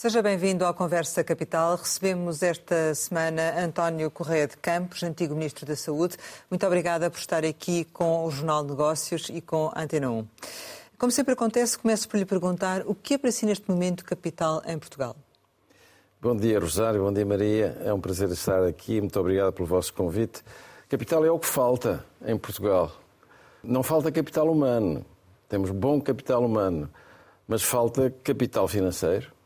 [0.00, 1.74] Seja bem-vindo à Conversa Capital.
[1.74, 6.16] Recebemos esta semana António Correia de Campos, antigo Ministro da Saúde.
[6.48, 10.28] Muito obrigada por estar aqui com o Jornal de Negócios e com a Antena 1.
[10.96, 14.62] Como sempre acontece, começo por lhe perguntar o que é para si neste momento capital
[14.64, 15.16] em Portugal?
[16.22, 17.02] Bom dia, Rosário.
[17.02, 17.76] Bom dia, Maria.
[17.84, 19.00] É um prazer estar aqui.
[19.00, 20.44] Muito obrigado pelo vosso convite.
[20.88, 22.92] Capital é o que falta em Portugal.
[23.64, 25.04] Não falta capital humano.
[25.48, 26.88] Temos bom capital humano,
[27.48, 29.36] mas falta capital financeiro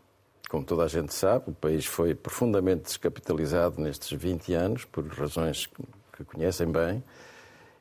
[0.53, 5.67] como toda a gente sabe, o país foi profundamente descapitalizado nestes 20 anos, por razões
[6.15, 7.03] que conhecem bem,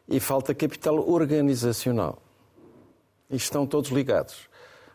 [0.07, 2.21] e falta capital organizacional.
[3.29, 4.49] E estão todos ligados.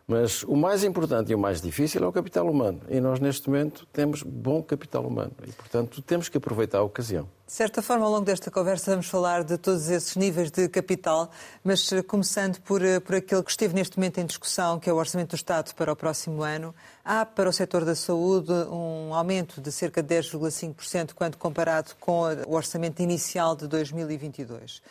[0.08, 2.80] Mas o mais importante e o mais difícil é o capital humano.
[2.88, 5.32] E nós, neste momento, temos bom capital humano.
[5.44, 7.28] E, portanto, temos que aproveitar a ocasião.
[7.44, 11.30] De certa forma, ao longo desta conversa, vamos falar de todos esses níveis de capital,
[11.62, 14.92] mas eh, começando por, eh, por aquele que esteve neste momento em discussão, que é
[14.92, 16.72] o Orçamento do Estado para o próximo ano.
[17.08, 22.22] Há para o setor da saúde um aumento de cerca de 10,5% quando comparado com
[22.48, 24.82] o orçamento inicial de 2022.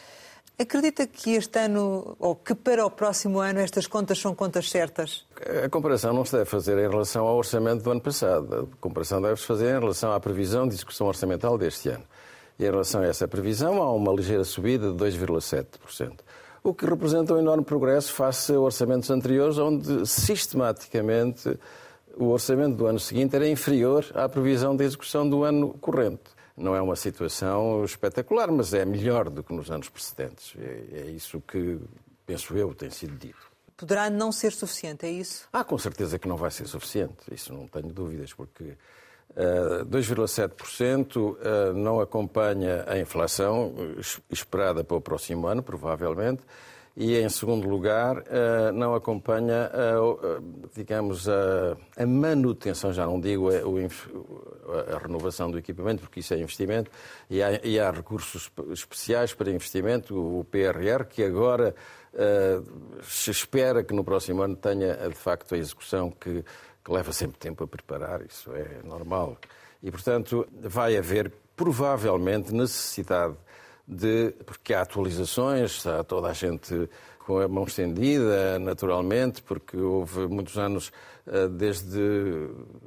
[0.57, 5.25] Acredita que este ano, ou que para o próximo ano, estas contas são contas certas?
[5.61, 8.69] A comparação não se deve fazer em relação ao orçamento do ano passado.
[8.71, 12.05] A comparação deve-se fazer em relação à previsão de execução orçamental deste ano.
[12.57, 16.13] E em relação a essa previsão, há uma ligeira subida de 2,7%.
[16.63, 21.59] O que representa um enorme progresso face a orçamentos anteriores, onde sistematicamente
[22.17, 26.23] o orçamento do ano seguinte era inferior à previsão de execução do ano corrente.
[26.55, 30.53] Não é uma situação espetacular, mas é melhor do que nos anos precedentes.
[30.57, 31.79] É, é isso que,
[32.25, 33.51] penso eu, tem sido dito.
[33.75, 35.49] Poderá não ser suficiente, é isso?
[35.51, 37.15] Ah, com certeza que não vai ser suficiente.
[37.29, 43.73] Isso não tenho dúvidas, porque uh, 2,7% uh, não acompanha a inflação
[44.29, 46.41] esperada para o próximo ano, provavelmente
[46.95, 49.69] e, em segundo lugar, eh, não acompanha,
[50.73, 56.89] digamos, a manutenção, já não digo a renovação do equipamento, porque isso é investimento,
[57.29, 61.75] e há, e há recursos especiais para investimento, o PRR, que agora
[62.17, 62.61] eh,
[63.03, 66.45] se espera que no próximo ano tenha, de facto, a execução que,
[66.83, 69.37] que leva sempre tempo a preparar, isso é normal.
[69.83, 73.35] E, portanto, vai haver provavelmente necessidade
[73.87, 74.33] de.
[74.45, 76.89] porque há atualizações, está toda a gente
[77.25, 80.91] com a mão estendida, naturalmente, porque houve muitos anos,
[81.25, 81.99] eh, desde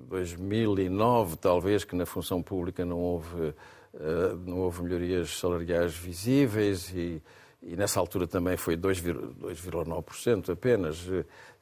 [0.09, 3.53] 2009, talvez, que na função pública não houve,
[3.95, 7.21] eh, não houve melhorias salariais visíveis e,
[7.61, 11.05] e nessa altura também foi 2,9% apenas.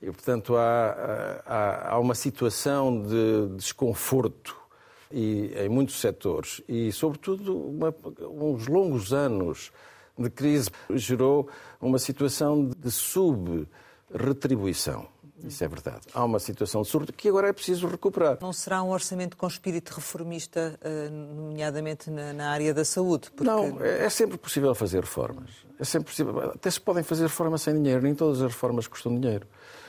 [0.03, 4.66] E, portanto, há, há, há uma situação de desconforto
[5.11, 9.71] e, em muitos setores e, sobretudo, uma, uns longos anos
[10.19, 11.49] de crise gerou
[11.81, 15.09] uma situação de sub-retribuição.
[15.45, 16.01] Isso é verdade.
[16.15, 18.39] Há uma situação de surto que agora é preciso recuperar.
[18.41, 23.31] Não será um orçamento com espírito reformista, eh, nomeadamente na área da saúde?
[23.31, 23.45] Porque...
[23.45, 25.51] Não, é, é sempre possível fazer reformas.
[25.79, 26.39] É sempre possível.
[26.41, 28.03] Até se podem fazer reformas sem dinheiro.
[28.03, 29.47] Nem todas as reformas custam dinheiro.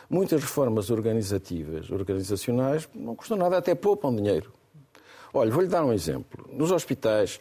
[0.09, 4.51] Muitas reformas organizativas, organizacionais, não custam nada, até poupam dinheiro.
[5.37, 6.47] Olha, vou-lhe dar um exemplo.
[6.51, 7.39] Nos hospitais,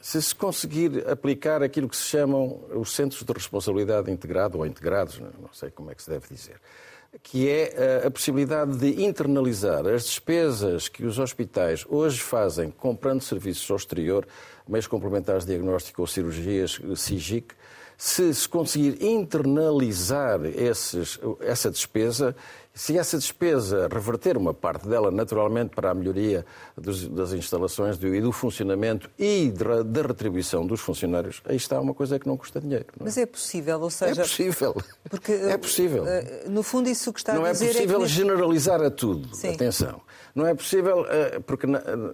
[0.00, 5.18] se se conseguir aplicar aquilo que se chamam os centros de responsabilidade integrado ou integrados,
[5.18, 6.60] não sei como é que se deve dizer,
[7.22, 13.22] que é eh, a possibilidade de internalizar as despesas que os hospitais hoje fazem comprando
[13.22, 14.26] serviços ao exterior,
[14.68, 17.54] meios complementares de diagnóstico ou cirurgias SIGIC,
[17.96, 22.36] se se conseguir internalizar esses, essa despesa,
[22.78, 26.46] se essa despesa reverter uma parte dela naturalmente para a melhoria
[26.76, 29.52] dos, das instalações do, e do funcionamento e
[29.84, 32.86] da retribuição dos funcionários, aí está uma coisa que não custa dinheiro.
[32.96, 33.08] Não é?
[33.08, 34.20] Mas é possível, ou seja...
[34.20, 34.76] É possível.
[35.10, 36.06] Porque, é possível.
[36.06, 38.80] Eh, no fundo, isso que está não a é dizer é Não é possível generalizar
[38.80, 39.34] a tudo.
[39.34, 39.54] Sim.
[39.54, 40.00] Atenção.
[40.32, 41.66] Não é possível, eh, porque,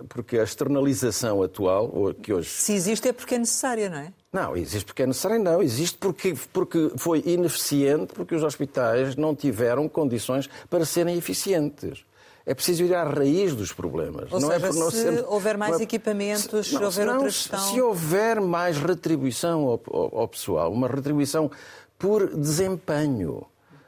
[0.09, 2.49] porque a externalização atual, que hoje...
[2.49, 4.12] Se existe é porque é necessária, não é?
[4.35, 5.63] Não, existe porque é necessário, não.
[5.63, 12.05] Existe porque, porque foi ineficiente, porque os hospitais não tiveram condições para serem eficientes.
[12.45, 14.33] É preciso ir à raiz dos problemas.
[14.33, 15.25] Ou não seja, é por não se ser...
[15.29, 15.85] houver mais é...
[15.85, 17.61] equipamentos, se, não, houver não, outra gestão...
[17.61, 21.49] Se houver mais retribuição ao, ao, ao pessoal, uma retribuição
[21.97, 23.47] por desempenho,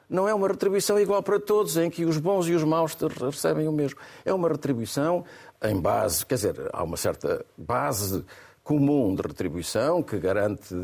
[0.08, 3.66] não é uma retribuição igual para todos, em que os bons e os maus recebem
[3.66, 3.98] o mesmo.
[4.24, 5.24] É uma retribuição
[5.60, 8.24] em base, quer dizer, há uma certa base
[8.66, 10.74] comum de retribuição que garante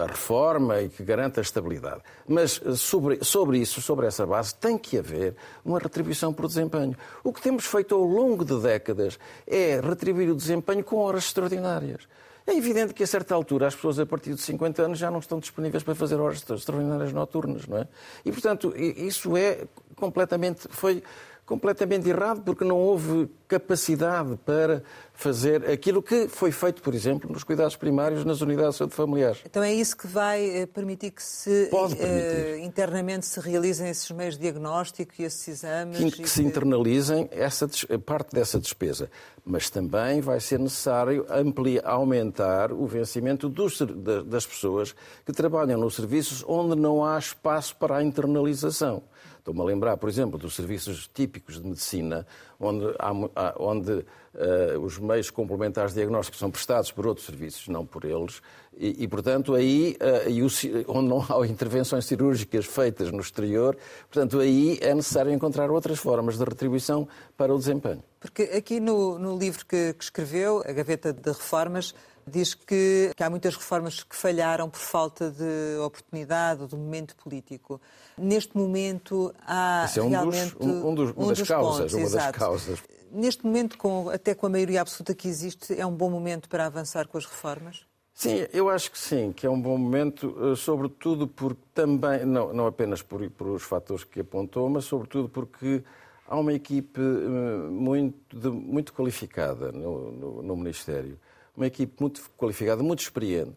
[0.00, 2.00] a reforma e que garante a estabilidade.
[2.28, 5.34] Mas sobre, sobre isso, sobre essa base, tem que haver
[5.64, 6.96] uma retribuição por desempenho.
[7.24, 9.18] O que temos feito ao longo de décadas
[9.48, 12.06] é retribuir o desempenho com horas extraordinárias.
[12.46, 15.18] É evidente que a certa altura as pessoas a partir de 50 anos já não
[15.18, 17.88] estão disponíveis para fazer horas extraordinárias noturnas, não é?
[18.24, 19.66] E portanto, isso é
[19.96, 21.02] completamente foi
[21.48, 24.82] completamente errado, porque não houve capacidade para
[25.14, 29.40] fazer aquilo que foi feito, por exemplo, nos cuidados primários nas unidades de saúde familiares.
[29.46, 34.34] Então é isso que vai eh, permitir que se uh, internamente se realizem esses meios
[34.34, 35.96] de diagnóstico e esses exames?
[35.96, 37.66] Que, que, que se internalizem essa,
[38.04, 39.10] parte dessa despesa.
[39.42, 43.80] Mas também vai ser necessário ampliar, aumentar o vencimento dos,
[44.26, 49.02] das pessoas que trabalham nos serviços onde não há espaço para a internalização.
[49.48, 52.26] Estou-me a lembrar, por exemplo, dos serviços típicos de medicina,
[52.60, 57.86] onde, há, onde uh, os meios complementares de diagnóstico são prestados por outros serviços, não
[57.86, 58.42] por eles,
[58.76, 60.48] e, e portanto, aí, uh, e o,
[60.88, 63.74] onde não há intervenções cirúrgicas feitas no exterior,
[64.10, 68.02] portanto, aí é necessário encontrar outras formas de retribuição para o desempenho.
[68.20, 71.94] Porque aqui no, no livro que, que escreveu, A Gaveta de Reformas,
[72.28, 77.16] diz que, que, há muitas reformas que falharam por falta de oportunidade ou de momento
[77.16, 77.80] político.
[78.16, 81.92] Neste momento há Esse é um realmente dos, um, um dos, uma um das causas,
[81.92, 82.78] pontos, das causas.
[83.10, 86.66] Neste momento, com, até com a maioria absoluta que existe, é um bom momento para
[86.66, 87.86] avançar com as reformas?
[88.18, 92.52] Sim, eu acho que sim, que é um bom momento, eh, sobretudo porque também, não,
[92.52, 95.84] não apenas por, por os fatores que apontou, mas sobretudo porque
[96.26, 101.16] há uma equipe eh, muito, muito qualificada no, no, no Ministério
[101.58, 103.56] uma equipe muito qualificada, muito experiente,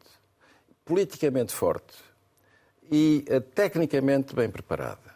[0.83, 1.93] politicamente forte
[2.91, 5.11] e uh, tecnicamente bem preparada.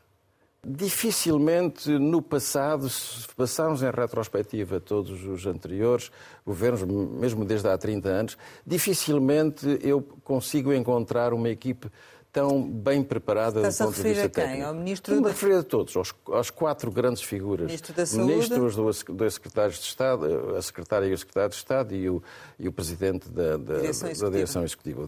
[0.67, 6.11] Dificilmente no passado, se passarmos em retrospectiva todos os anteriores
[6.45, 11.91] governos, mesmo desde há 30 anos, dificilmente eu consigo encontrar uma equipe
[12.35, 14.57] tão bem preparada do ponto de vista técnico.
[14.57, 14.63] Quem?
[14.63, 17.67] Ao ministro Estou-me a referir a todos, aos, aos, quatro grandes figuras.
[17.67, 18.27] Ministro da Saúde.
[18.27, 22.21] Ministros, dois, dois secretários de Estado, a secretária e o secretário de Estado e o,
[22.59, 25.07] e o presidente da, da, direção, da, da direção Executiva.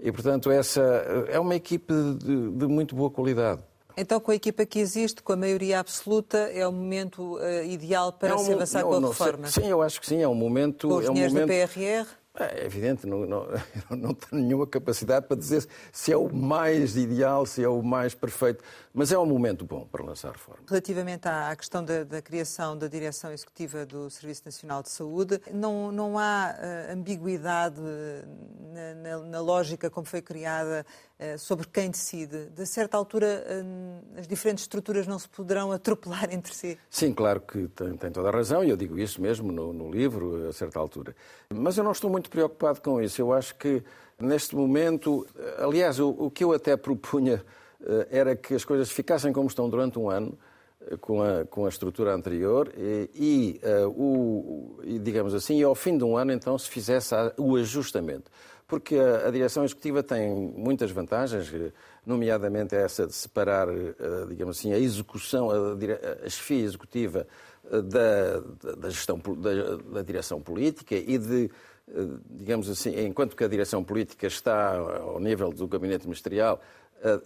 [0.00, 0.80] E, portanto, essa
[1.28, 3.62] é uma equipe de, de muito boa qualidade.
[3.96, 8.12] Então, com a equipa que existe, com a maioria absoluta, é o momento uh, ideal
[8.12, 9.46] para é um, se avançar não, com a não, reforma?
[9.46, 10.88] Sim, eu acho que sim, é um momento...
[10.88, 11.34] Com os é um momento...
[11.34, 12.19] da PRR?
[12.44, 13.46] É evidente, não, não,
[13.90, 18.14] não tenho nenhuma capacidade para dizer se é o mais ideal, se é o mais
[18.14, 20.62] perfeito, mas é um momento bom para lançar reforma.
[20.68, 25.92] Relativamente à questão da, da criação da Direção Executiva do Serviço Nacional de Saúde, não,
[25.92, 30.84] não há uh, ambiguidade na, na, na, lógica como foi criada
[31.38, 32.46] sobre quem decide.
[32.46, 36.78] De certa altura, uh, as diferentes estruturas não se poderão atropelar entre si?
[36.88, 39.90] Sim, claro que tem, tem toda a razão, e eu digo isso mesmo no, no
[39.90, 41.14] livro, a certa altura.
[41.52, 43.20] Mas eu não estou muito preocupado com isso.
[43.20, 43.82] Eu acho que
[44.18, 45.26] neste momento,
[45.58, 47.44] aliás, o, o que eu até propunha
[47.80, 50.38] uh, era que as coisas ficassem como estão durante um ano,
[51.00, 55.96] com, a, com a estrutura anterior, e, e, uh, o, digamos assim, e ao fim
[55.98, 58.30] de um ano então se fizesse o ajustamento.
[58.70, 61.52] Porque a, direção executiva tem muitas vantagens,
[62.06, 63.66] nomeadamente essa de separar,
[64.28, 67.26] digamos assim, a execução, a, a chefia executiva
[67.68, 71.50] da, da, gestão, da, da direção política e de
[71.88, 76.60] eh, digamos assim, enquanto que a direção política está ao nível do gabinete ministerial,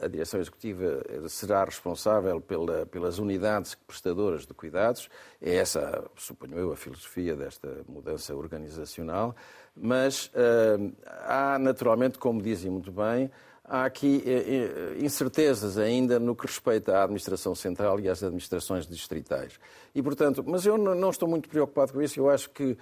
[0.00, 5.08] a, direção executiva será responsável pela, pelas unidades prestadoras de cuidados.
[5.40, 9.34] É essa, suponho eu, a filosofia desta mudança organizacional.
[9.76, 10.92] Mas uh,
[11.26, 13.30] há, naturalmente, como dizem muito bem,
[13.64, 19.58] há aqui eh, incertezas ainda no que respeita à administração central e às administrações distritais.
[19.94, 22.20] E, portanto, mas eu não estou muito preocupado com isso.
[22.20, 22.76] Eu acho que uh,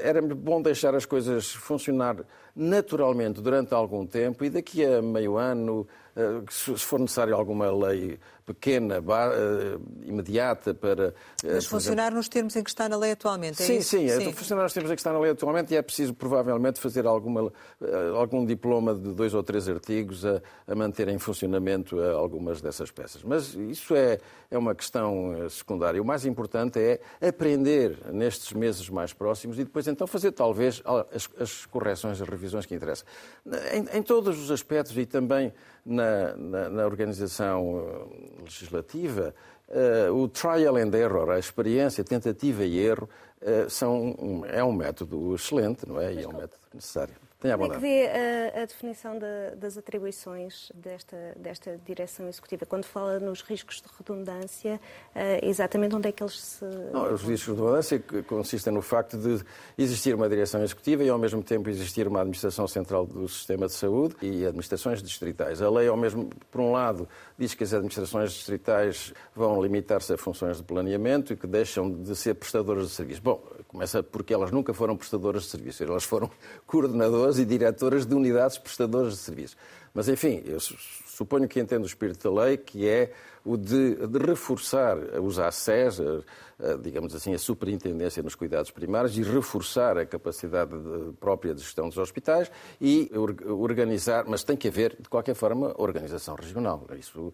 [0.00, 2.16] era bom deixar as coisas funcionar
[2.58, 5.86] naturalmente durante algum tempo e daqui a meio ano,
[6.16, 11.14] uh, se for necessário alguma lei pequena, uh, imediata para...
[11.44, 13.90] Mas funcionar nos termos em que está na lei atualmente, é sim, isso?
[13.90, 16.80] Sim, sim, funcionar nos termos em que está na lei atualmente e é preciso provavelmente
[16.80, 17.52] fazer alguma,
[18.16, 23.22] algum diploma de dois ou três artigos a, a manter em funcionamento algumas dessas peças.
[23.22, 24.18] Mas isso é,
[24.50, 26.00] é uma questão secundária.
[26.00, 30.82] O mais importante importante é aprender nestes meses mais próximos e depois então fazer talvez
[31.12, 33.04] as, as correções, as revisões que.
[33.72, 35.52] Em, em todos os aspectos e também
[35.84, 39.34] na, na, na organização eh, legislativa,
[39.68, 43.08] uh, o trial and error, a experiência, tentativa e erro,
[43.42, 46.12] uh, são, é um método excelente, não é?
[46.12, 47.14] E é um método necessário.
[47.40, 52.66] Tenha Como é que vê a, a definição de, das atribuições desta, desta direção executiva?
[52.66, 54.80] Quando fala nos riscos de redundância,
[55.14, 56.64] uh, exatamente onde é que eles se.
[56.92, 59.40] Não, os riscos de redundância consistem no facto de
[59.78, 63.72] existir uma direção executiva e, ao mesmo tempo, existir uma administração central do sistema de
[63.72, 65.62] saúde e administrações distritais.
[65.62, 70.18] A lei, ao mesmo, por um lado, diz que as administrações distritais vão limitar-se a
[70.18, 73.22] funções de planeamento e que deixam de ser prestadoras de serviço.
[73.22, 76.28] Bom, começa porque elas nunca foram prestadoras de serviço, elas foram
[76.66, 79.56] coordenadoras e diretoras de unidades prestadoras de serviços.
[79.92, 83.12] Mas, enfim, eu suponho que entendo o espírito da lei, que é
[83.44, 86.00] o de, de reforçar os ACES,
[86.82, 91.88] digamos assim, a superintendência nos cuidados primários e reforçar a capacidade de, própria de gestão
[91.88, 93.10] dos hospitais e
[93.46, 96.86] organizar, mas tem que haver, de qualquer forma, organização regional.
[96.98, 97.32] Isso,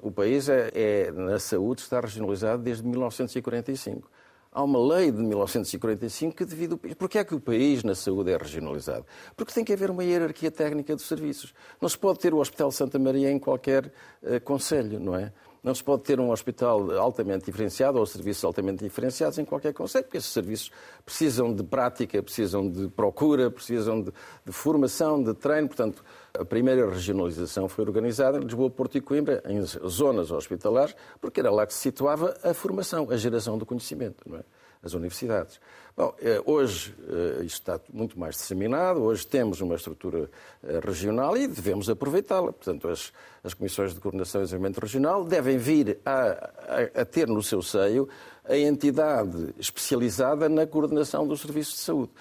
[0.00, 4.10] o país é, é na saúde está regionalizado desde 1945.
[4.54, 6.94] Há uma lei de 1945 que divide o país.
[6.94, 9.06] Porquê é que o país na saúde é regionalizado?
[9.34, 11.54] Porque tem que haver uma hierarquia técnica dos serviços.
[11.80, 13.86] Não se pode ter o Hospital Santa Maria em qualquer
[14.22, 15.32] uh, conselho, não é?
[15.62, 20.06] Não se pode ter um hospital altamente diferenciado ou serviços altamente diferenciados em qualquer conceito,
[20.06, 20.72] porque esses serviços
[21.04, 24.12] precisam de prática, precisam de procura, precisam de,
[24.44, 25.68] de formação, de treino.
[25.68, 26.04] Portanto,
[26.36, 31.50] a primeira regionalização foi organizada em Lisboa, Porto e Coimbra, em zonas hospitalares, porque era
[31.50, 34.42] lá que se situava a formação, a geração do conhecimento, não é?
[34.82, 35.60] As universidades.
[35.96, 40.30] Bom, eh, hoje eh, isto está muito mais disseminado, hoje temos uma estrutura
[40.64, 42.52] eh, regional e devemos aproveitá-la.
[42.52, 43.12] Portanto, as,
[43.44, 46.50] as comissões de coordenação e desenvolvimento regional devem vir a,
[46.96, 48.08] a, a, ter no seu seio
[48.44, 52.12] a entidade especializada na coordenação dos serviços de saúde.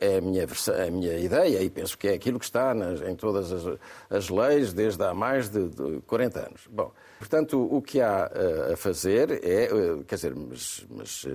[0.00, 3.14] É a minha, a minha ideia e penso que é aquilo que está nas, em
[3.14, 3.78] todas as,
[4.08, 6.60] as, leis desde há mais de, de 40 anos.
[6.70, 8.30] Bom, portanto, o que há
[8.72, 9.68] a fazer é,
[10.06, 11.26] quer dizer, mas, mas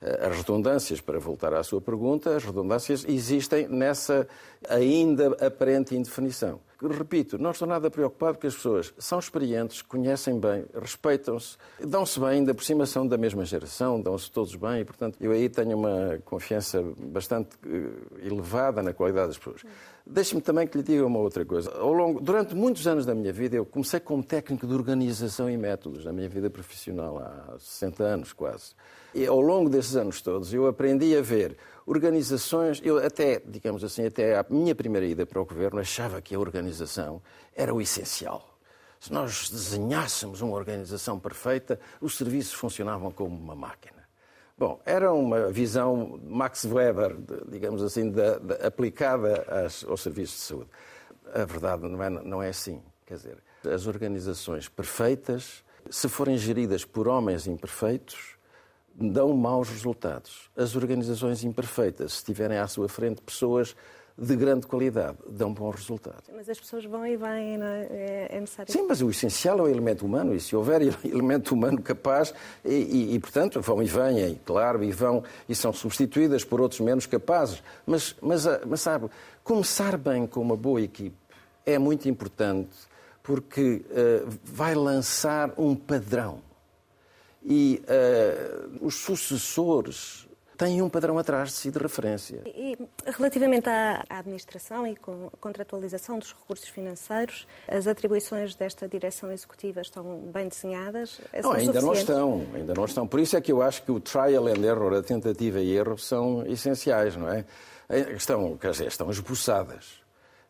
[0.00, 4.26] as redundâncias, para voltar à sua pergunta, as redundâncias existem nessa
[4.68, 6.60] ainda aparente indefinição.
[6.80, 12.28] Repito, não estou nada preocupado porque as pessoas são experientes, conhecem bem, respeitam-se, dão-se bem,
[12.28, 15.76] ainda por cima são da mesma geração, dão-se todos bem e, portanto, eu aí tenho
[15.76, 19.62] uma confiança bastante eh, elevada na qualidade das pessoas.
[20.08, 21.68] Deixe-me também que lhe diga uma outra coisa.
[21.76, 25.56] Ao longo, durante muitos anos da minha vida, eu comecei como técnico de organização e
[25.56, 28.74] métodos, na minha vida profissional, há 60 anos quase.
[29.12, 34.06] E ao longo desses anos todos, eu aprendi a ver organizações, eu até, digamos assim,
[34.06, 37.20] até a minha primeira ida para o governo, achava que a organização
[37.52, 38.56] era o essencial.
[39.00, 43.95] Se nós desenhássemos uma organização perfeita, os serviços funcionavam como uma máquina.
[44.58, 47.14] Bom, era uma visão Max Weber,
[47.46, 50.70] digamos assim, de, de, aplicada às, aos serviços de saúde.
[51.34, 52.82] A verdade não é, não é assim.
[53.04, 53.38] Quer dizer,
[53.70, 58.38] as organizações perfeitas, se forem geridas por homens imperfeitos,
[58.94, 60.50] dão maus resultados.
[60.56, 63.76] As organizações imperfeitas, se tiverem à sua frente pessoas
[64.18, 66.30] de grande qualidade, dão bons resultados.
[66.34, 67.86] Mas as pessoas vão e vêm, não é?
[67.90, 68.72] é, é necessário.
[68.72, 72.32] Sim, mas o essencial é o elemento humano, e se houver elemento humano capaz,
[72.64, 76.80] e, e, e, portanto vão e vêm, claro, e vão e são substituídas por outros
[76.80, 77.62] menos capazes.
[77.84, 79.10] Mas, mas, ah, mas sabe,
[79.44, 81.16] começar bem com uma boa equipe
[81.66, 82.70] é muito importante
[83.22, 86.40] porque uh, vai lançar um padrão
[87.44, 90.25] e uh, os sucessores
[90.56, 92.42] têm um padrão atrás de si de referência.
[92.46, 99.30] E relativamente à administração e com a contratualização dos recursos financeiros, as atribuições desta direção
[99.30, 101.20] executiva estão bem desenhadas?
[101.32, 103.06] É não, ainda não estão, ainda não estão.
[103.06, 105.98] Por isso é que eu acho que o trial and error, a tentativa e erro,
[105.98, 107.44] são essenciais, não é?
[108.16, 110.00] Estão, quer dizer, estão esboçadas.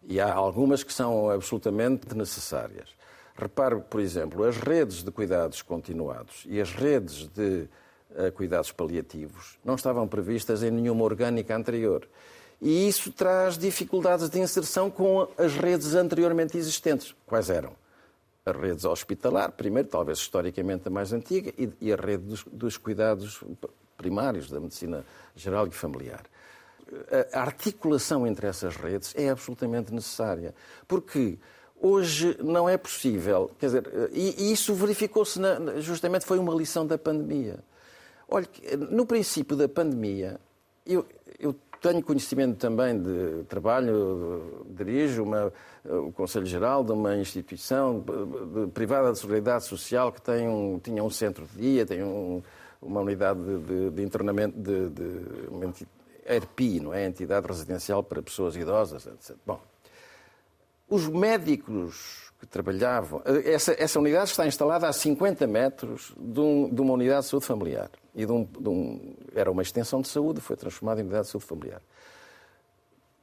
[0.03, 2.89] E há algumas que são absolutamente necessárias.
[3.37, 7.69] Repare, por exemplo, as redes de cuidados continuados e as redes de
[8.11, 12.09] uh, cuidados paliativos não estavam previstas em nenhuma orgânica anterior.
[12.61, 17.15] E isso traz dificuldades de inserção com as redes anteriormente existentes.
[17.27, 17.73] Quais eram?
[18.45, 23.43] As redes hospitalar, primeiro, talvez historicamente a mais antiga, e a rede dos, dos cuidados
[23.97, 26.23] primários, da medicina geral e familiar
[27.33, 30.55] a articulação entre essas redes é absolutamente necessária.
[30.87, 31.39] Porque
[31.79, 33.51] Hoje não é possível.
[33.59, 35.39] Quer dizer, e, isso verificou-se,
[35.81, 37.59] justamente foi uma lição da pandemia.
[38.29, 38.49] Olha,
[38.91, 40.41] no princípio da pandemia,
[40.85, 41.07] eu,
[41.39, 45.53] eu tenho conhecimento também de trabalho, dirijo uma,
[45.85, 50.79] o Conselho Geral de uma instituição de, de, privada de Solidariedade Social que tem um,
[50.79, 52.43] tinha um centro de dia, tem um,
[52.83, 55.87] uma unidade de, de internamento de, de
[56.27, 57.07] ERPI, não é?
[57.07, 59.37] Entidade Residencial para Pessoas Idosas, etc.
[59.47, 59.61] Bom,
[60.89, 63.23] os médicos que trabalhavam.
[63.45, 67.47] Essa, essa unidade está instalada a 50 metros de, um, de uma unidade de saúde
[67.47, 67.91] familiar.
[68.15, 71.33] E de um, de um, era uma extensão de saúde, foi transformada em unidade de
[71.33, 71.83] saúde familiar.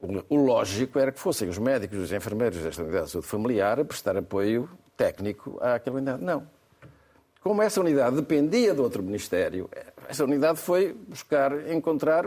[0.00, 3.26] O, o lógico era que fossem os médicos e os enfermeiros desta unidade de saúde
[3.26, 6.22] familiar a prestar apoio técnico àquela unidade.
[6.22, 6.46] Não.
[7.40, 9.68] Como essa unidade dependia de outro ministério,
[10.08, 12.26] essa unidade foi buscar, encontrar,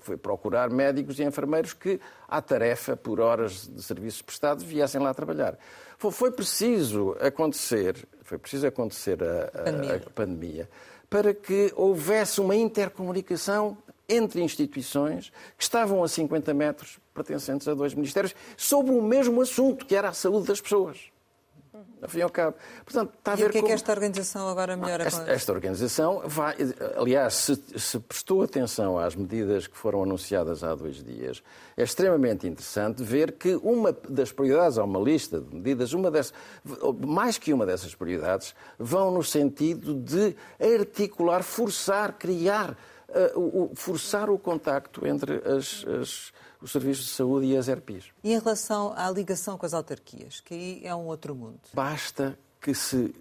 [0.00, 5.12] foi procurar médicos e enfermeiros que, à tarefa, por horas de serviços prestados, viessem lá
[5.14, 5.58] trabalhar.
[5.98, 9.96] Foi preciso acontecer, foi preciso acontecer a, a, pandemia.
[9.96, 10.68] a pandemia
[11.12, 13.76] para que houvesse uma intercomunicação
[14.08, 19.84] entre instituições que estavam a 50 metros pertencentes a dois ministérios sobre o mesmo assunto,
[19.84, 21.11] que era a saúde das pessoas
[22.02, 22.56] ao fim e ao cabo.
[22.84, 25.04] Portanto, está a ver e o que é que esta organização agora melhora?
[25.04, 26.56] Esta, esta organização vai,
[26.96, 31.42] aliás, se, se, prestou atenção às medidas que foram anunciadas há dois dias,
[31.76, 36.34] é extremamente interessante ver que uma das prioridades, há uma lista de medidas, uma dessas,
[37.06, 42.76] mais que uma dessas prioridades, vão no sentido de articular, forçar, criar,
[43.34, 46.32] o, forçar o contacto entre as, as
[46.62, 48.06] os serviços de saúde e as ERPIs.
[48.22, 51.58] E em relação à ligação com as autarquias, que aí é um outro mundo?
[51.74, 53.14] Basta que se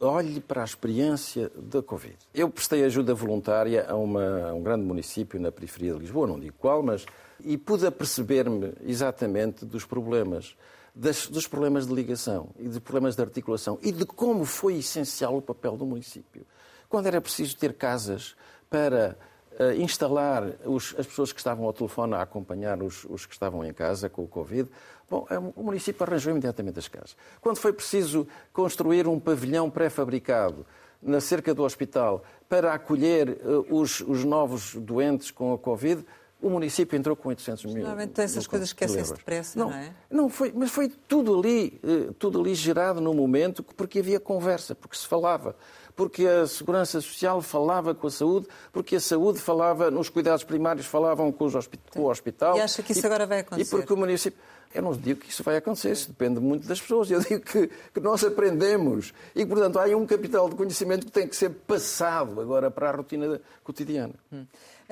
[0.00, 2.16] olhe para a experiência da Covid.
[2.32, 6.38] Eu prestei ajuda voluntária a, uma, a um grande município na periferia de Lisboa, não
[6.38, 7.04] digo qual, mas.
[7.42, 10.56] e pude aperceber-me exatamente dos problemas.
[10.96, 15.36] Das, dos problemas de ligação e de problemas de articulação e de como foi essencial
[15.36, 16.46] o papel do município.
[16.88, 18.36] Quando era preciso ter casas
[18.70, 19.18] para
[19.58, 23.64] uh, instalar os, as pessoas que estavam ao telefone a acompanhar os, os, que estavam
[23.64, 24.68] em casa com o Covid.
[25.08, 27.16] Bom, é o município arranjou imediatamente as casas.
[27.40, 30.66] Quando foi preciso construir um pavilhão pré-fabricado
[31.02, 36.04] na cerca do hospital para acolher uh, os, os novos doentes com a Covid,
[36.44, 37.76] o município entrou com 800 mil.
[37.76, 39.94] Normalmente tem essas coisas que esquecem-se depressa, não, não é?
[40.10, 44.74] Não, foi, mas foi tudo ali, eh, tudo ali gerado no momento porque havia conversa,
[44.74, 45.56] porque se falava
[45.96, 50.86] porque a Segurança Social falava com a saúde, porque a saúde falava, nos cuidados primários
[50.86, 51.48] falavam com,
[51.90, 52.56] com o hospital.
[52.56, 53.68] E acha que isso e, agora vai acontecer?
[53.68, 54.38] E porque o município.
[54.74, 57.08] Eu não digo que isso vai acontecer, isso depende muito das pessoas.
[57.08, 61.28] Eu digo que, que nós aprendemos e, portanto, há um capital de conhecimento que tem
[61.28, 64.14] que ser passado agora para a rotina cotidiana.
[64.32, 64.44] Hum.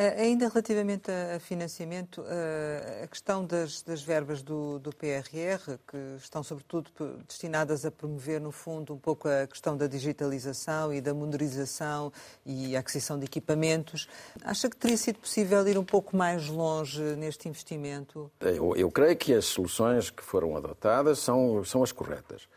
[0.02, 6.16] Eh, ainda relativamente a financiamento, eh, a questão das, das verbas do, do, PRR, que
[6.18, 6.90] estão sobretudo
[7.28, 12.12] destinadas a promover, no fundo, um pouco a questão da digitalização e da modernização
[12.44, 14.08] e a aquisição de equipamentos,
[14.42, 18.28] acha que teria sido possível ir um pouco mais longe neste investimento?
[18.40, 22.48] Eu, eu creio que as soluções que foram adotadas são, são as corretas.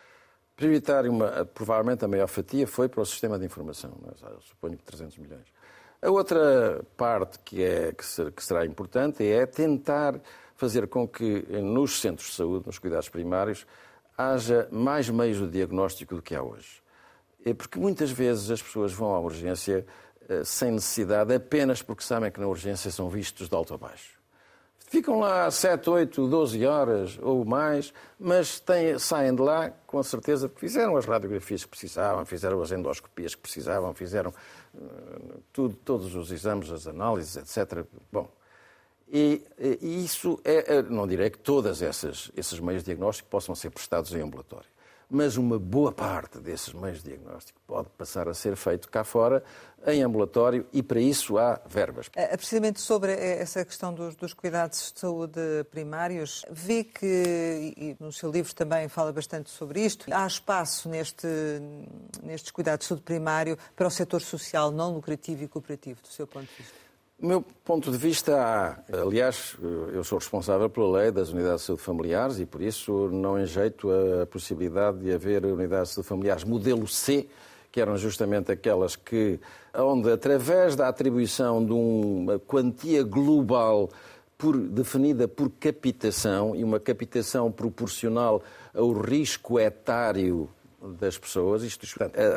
[0.56, 4.84] Prioritário, uma, provavelmente a maior fatia foi para o sistema de informação, mas, suponho que
[4.84, 5.55] 300 milhões.
[6.06, 10.22] A outra parte que, é, que será importante é tentar
[10.56, 13.66] fazer com que nos centros de saúde, nos cuidados primários,
[14.16, 16.84] haja mais meios de diagnóstico do que há hoje.
[17.44, 19.84] É porque muitas vezes as pessoas vão à urgência
[20.30, 24.20] eh, sem necessidade, apenas porque sabem que na urgência são vistos de alto a baixo.
[24.88, 30.04] Ficam lá 7, 8, 12 horas ou mais, mas têm, saem de lá com a
[30.04, 34.32] certeza que fizeram as radiografias que precisavam, fizeram as endoscopias que precisavam, fizeram
[34.74, 37.84] uh, tudo, todos os exames, as análises, etc.
[38.12, 38.30] Bom,
[39.12, 39.44] e,
[39.82, 44.22] e isso é, não direi que todas esses meios de diagnóstico possam ser prestados em
[44.22, 44.75] ambulatório
[45.10, 49.44] mas uma boa parte desses meios de diagnóstico pode passar a ser feito cá fora,
[49.88, 52.10] em ambulatório, e para isso há verbas.
[52.16, 55.40] É, é precisamente sobre essa questão dos, dos, cuidados de saúde
[55.70, 61.28] primários, vê que, e no seu livro também fala bastante sobre isto, há espaço neste,
[62.24, 66.26] nestes cuidados de saúde primário para o setor social não lucrativo e cooperativo, do seu
[66.26, 66.85] ponto de vista?
[67.18, 69.56] Do meu ponto de vista, aliás,
[69.94, 73.90] eu sou responsável pela lei das unidades de saúde familiares e por isso não enjeito
[73.90, 76.44] a possibilidade de haver unidades de saúde familiares.
[76.44, 77.26] Modelo C,
[77.72, 79.40] que eram justamente aquelas que,
[79.74, 83.90] onde através da atribuição de uma quantia global
[84.38, 90.50] por, definida por capitação e uma capitação proporcional ao risco etário
[91.00, 91.86] das pessoas, isto,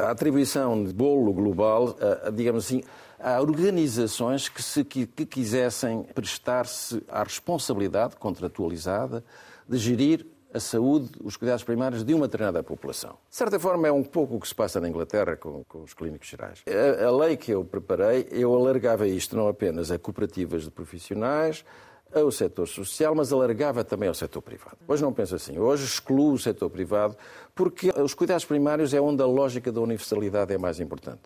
[0.04, 1.96] a atribuição de bolo global,
[2.32, 2.82] digamos assim,
[3.20, 9.24] Há organizações que, se, que, que quisessem prestar-se à responsabilidade contratualizada
[9.68, 13.18] de gerir a saúde, os cuidados primários de uma determinada população.
[13.28, 15.92] De certa forma, é um pouco o que se passa na Inglaterra com, com os
[15.92, 16.62] clínicos gerais.
[16.66, 21.64] A, a, lei que eu preparei, eu alargava isto não apenas a cooperativas de profissionais,
[22.14, 24.76] ao setor social, mas alargava também ao setor privado.
[24.86, 25.58] Hoje não penso assim.
[25.58, 27.16] Hoje excluo o setor privado
[27.54, 31.22] porque os cuidados primários é onde a lógica da universalidade é mais importante.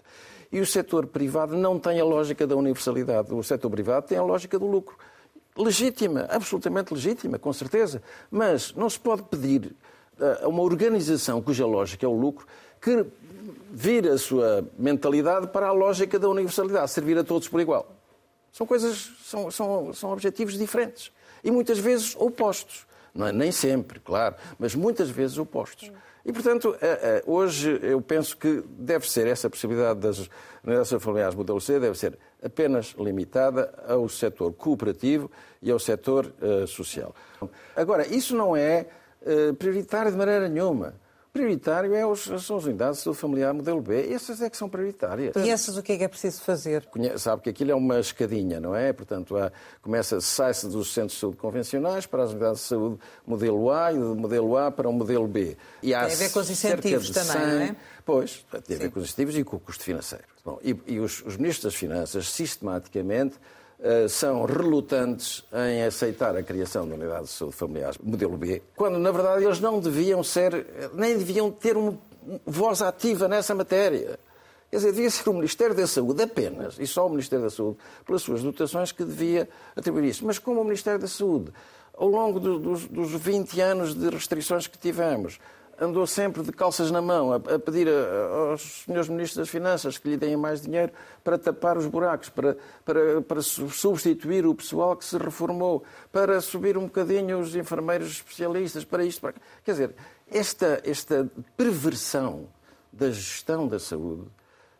[0.51, 3.33] E o setor privado não tem a lógica da universalidade.
[3.33, 4.97] O setor privado tem a lógica do lucro.
[5.57, 8.03] Legítima, absolutamente legítima, com certeza.
[8.31, 9.75] Mas não se pode pedir
[10.43, 12.47] a uma organização cuja lógica é o lucro
[12.81, 13.07] que
[13.71, 18.02] vire a sua mentalidade para a lógica da universalidade, servir a todos por igual.
[18.53, 21.11] São coisas, são, são, são objetivos diferentes
[21.43, 22.87] e muitas vezes opostos.
[23.15, 23.33] Não é?
[23.33, 25.91] Nem sempre, claro, mas muitas vezes opostos.
[26.25, 30.31] E, portanto, eh, eh, hoje eu penso que deve ser essa possibilidade das
[30.65, 36.67] unidades familiares modelo C deve ser apenas limitada ao setor cooperativo e ao setor uh,
[36.67, 37.15] social.
[37.75, 38.87] Agora, isso não é
[39.23, 40.95] uh, prioritário de maneira nenhuma.
[41.33, 44.13] Prioritário é os, são as unidades de saúde familiar modelo B.
[44.13, 45.35] Essas é que são prioritárias.
[45.35, 46.87] E essas o que é que é preciso fazer?
[47.17, 48.93] Sabe que aquilo é uma escadinha, não é?
[48.93, 53.71] Portanto, há, começa, sai-se dos centros de saúde convencionais para as unidades de saúde modelo
[53.71, 55.57] A e do modelo A para o modelo B.
[55.83, 57.77] E há tem a ver com os incentivos também, 100, não é?
[58.05, 58.91] Pois, tem a ver Sim.
[58.91, 60.25] com os incentivos e com o custo financeiro.
[60.45, 63.37] Bom, e, e os, os ministros das Finanças, sistematicamente,
[64.09, 69.11] são relutantes em aceitar a criação de unidades de saúde familiares modelo B, quando na
[69.11, 71.99] verdade eles não deviam ser, nem deviam ter uma
[72.47, 74.19] voz ativa nessa matéria.
[74.71, 77.77] Quer dizer, devia ser o Ministério da Saúde apenas, e só o Ministério da Saúde,
[78.07, 80.25] pelas suas dotações, que devia atribuir isso.
[80.25, 81.53] Mas como o Ministério da Saúde,
[81.95, 85.39] ao longo do, dos, dos 20 anos de restrições que tivemos,
[85.83, 89.99] andou sempre de calças na mão a, a pedir a, aos senhores ministros das Finanças
[89.99, 90.93] que lhe deem mais dinheiro
[91.25, 96.79] para tapar os buracos, para, para, para substituir o pessoal que se reformou, para subir
[96.79, 99.21] um bocadinho os enfermeiros especialistas, para isto.
[99.21, 99.35] Para...
[99.65, 99.95] Quer dizer,
[100.31, 102.47] esta, esta perversão
[102.93, 104.27] da gestão da saúde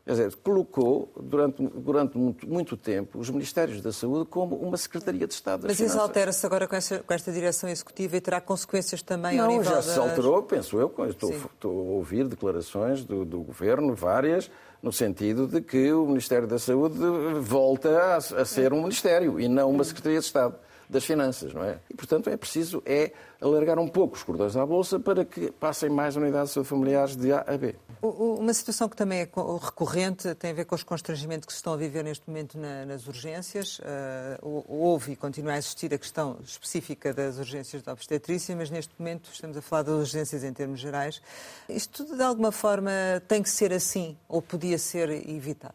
[0.05, 5.29] Quer dizer, colocou durante, durante muito, muito, tempo os Ministérios da Saúde como uma Secretaria
[5.29, 5.95] de Estado das Mas Finanças.
[5.95, 9.51] isso altera-se agora com, essa, com, esta direção executiva e terá consequências também Não, ao
[9.51, 9.85] nível já das...
[9.85, 10.93] se alterou, penso eu.
[11.09, 14.51] Estou, estou, a ouvir declarações do, do, Governo, várias,
[14.83, 16.99] no sentido de que o Ministério da Saúde
[17.41, 20.57] volta a, a ser um Ministério e não uma Secretaria de Estado
[20.93, 21.79] das Finanças, não é?
[21.91, 25.91] E, portanto, é preciso é alargar um pouco os cordões à Bolsa para que passem
[25.91, 27.75] mais unidades familiares de A a B.
[28.01, 29.29] Uma situação que também é
[29.61, 33.07] recorrente tem a ver com os constrangimentos que se estão a viver neste momento nas
[33.07, 33.79] urgências.
[33.79, 38.93] Uh, houve e continua a existir a questão específica das urgências de obstetrícia, mas neste
[38.99, 41.23] momento estamos a falar das urgências em termos gerais.
[41.69, 42.91] Isto tudo, de alguma forma,
[43.27, 45.75] tem que ser assim ou podia ser evitado?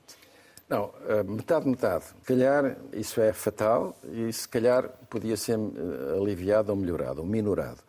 [0.69, 2.05] Não, eh, metade, metade.
[2.05, 7.27] Se calhar isso é fatal e se calhar podia ser eh, aliviado ou melhorado, ou
[7.27, 7.81] minorado.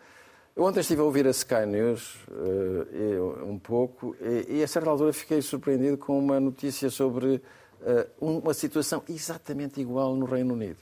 [0.55, 4.91] Eu ontem estive a ouvir a Sky News uh, um pouco e, e, a certa
[4.91, 10.81] altura fiquei surpreendido com uma notícia sobre uh, uma situação exatamente igual no Reino Unido.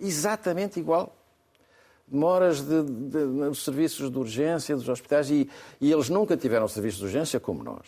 [0.00, 1.14] Exatamente igual.
[2.06, 5.46] Demoras de, de, nos serviços de urgência dos hospitais e,
[5.78, 7.86] e eles nunca tiveram serviços de urgência como nós.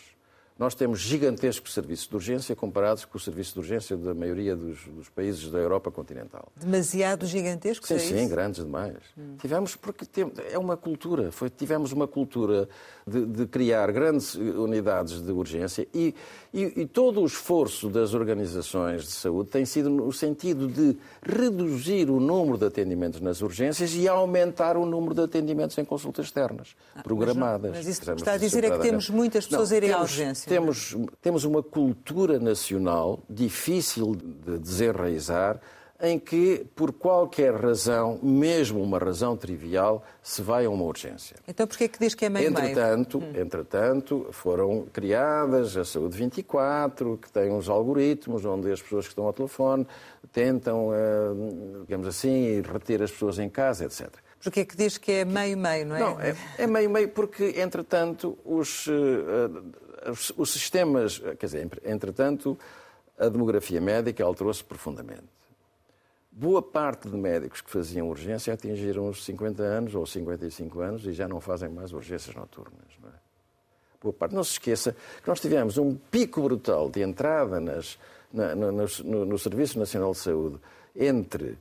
[0.61, 4.85] Nós temos gigantescos serviços de urgência comparados com o serviço de urgência da maioria dos,
[4.85, 6.51] dos países da Europa continental.
[6.55, 8.97] Demasiado gigantescos, sim, é sim, grandes demais.
[9.17, 9.37] Hum.
[9.41, 12.69] Tivemos, porque tem, é uma cultura, foi, tivemos uma cultura
[13.05, 16.13] de, de, criar grandes unidades de urgência e,
[16.53, 22.09] e, e, todo o esforço das organizações de saúde tem sido no sentido de reduzir
[22.09, 26.75] o número de atendimentos nas urgências e aumentar o número de atendimentos em consultas externas,
[26.95, 27.71] ah, programadas.
[27.71, 29.91] Mas, mas isso que está a dizer é que temos muitas pessoas Não, a irem
[29.91, 35.59] à urgência temos, temos uma cultura nacional difícil de desenraizar
[36.01, 41.37] em que, por qualquer razão, mesmo uma razão trivial, se vai a uma urgência.
[41.47, 43.31] Então, porquê que diz que é meio entretanto, meio?
[43.31, 43.41] Hum.
[43.41, 49.25] Entretanto, foram criadas a Saúde 24, que tem uns algoritmos onde as pessoas que estão
[49.25, 49.85] ao telefone
[50.33, 54.09] tentam, eh, digamos assim, reter as pessoas em casa, etc.
[54.41, 55.99] Porquê que diz que é meio-meio, não é?
[55.99, 56.17] Não,
[56.57, 62.57] é meio-meio porque, entretanto, os, eh, os sistemas, quer dizer, entretanto,
[63.19, 65.40] a demografia médica alterou-se profundamente.
[66.31, 71.11] Boa parte de médicos que faziam urgência atingiram os 50 anos ou 55 anos e
[71.11, 72.87] já não fazem mais urgências noturnas.
[73.01, 73.13] Não é?
[74.01, 74.33] Boa parte.
[74.33, 77.99] Não se esqueça que nós tivemos um pico brutal de entrada nas,
[78.31, 80.57] na, no, no, no Serviço Nacional de Saúde
[80.95, 81.57] entre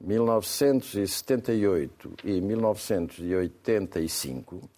[0.00, 4.68] 1978 e 1985,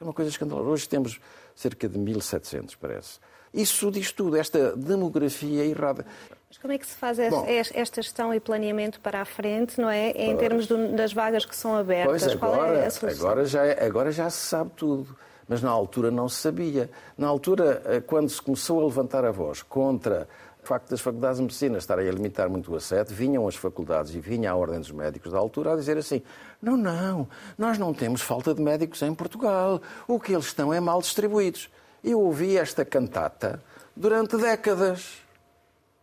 [0.00, 0.68] É uma coisa escandalosa.
[0.68, 1.20] Hoje temos
[1.54, 3.20] cerca de 1.700, parece.
[3.54, 6.04] Isso diz tudo, esta demografia errada.
[6.52, 9.88] Mas como é que se faz Bom, esta gestão e planeamento para a frente, não
[9.88, 10.10] é?
[10.10, 13.26] Em termos do, das vagas que são abertas, pois agora, qual é a solução?
[13.26, 15.16] Agora já, é, agora já se sabe tudo.
[15.48, 16.90] Mas na altura não se sabia.
[17.16, 20.28] Na altura, eh, quando se começou a levantar a voz contra
[20.62, 24.14] o facto das faculdades de medicina estarem a limitar muito o acesso, vinham as faculdades
[24.14, 26.20] e vinha a Ordem dos Médicos da altura a dizer assim:
[26.60, 30.80] não, não, nós não temos falta de médicos em Portugal, o que eles estão é
[30.80, 31.70] mal distribuídos.
[32.04, 33.62] Eu ouvi esta cantata
[33.96, 35.21] durante décadas.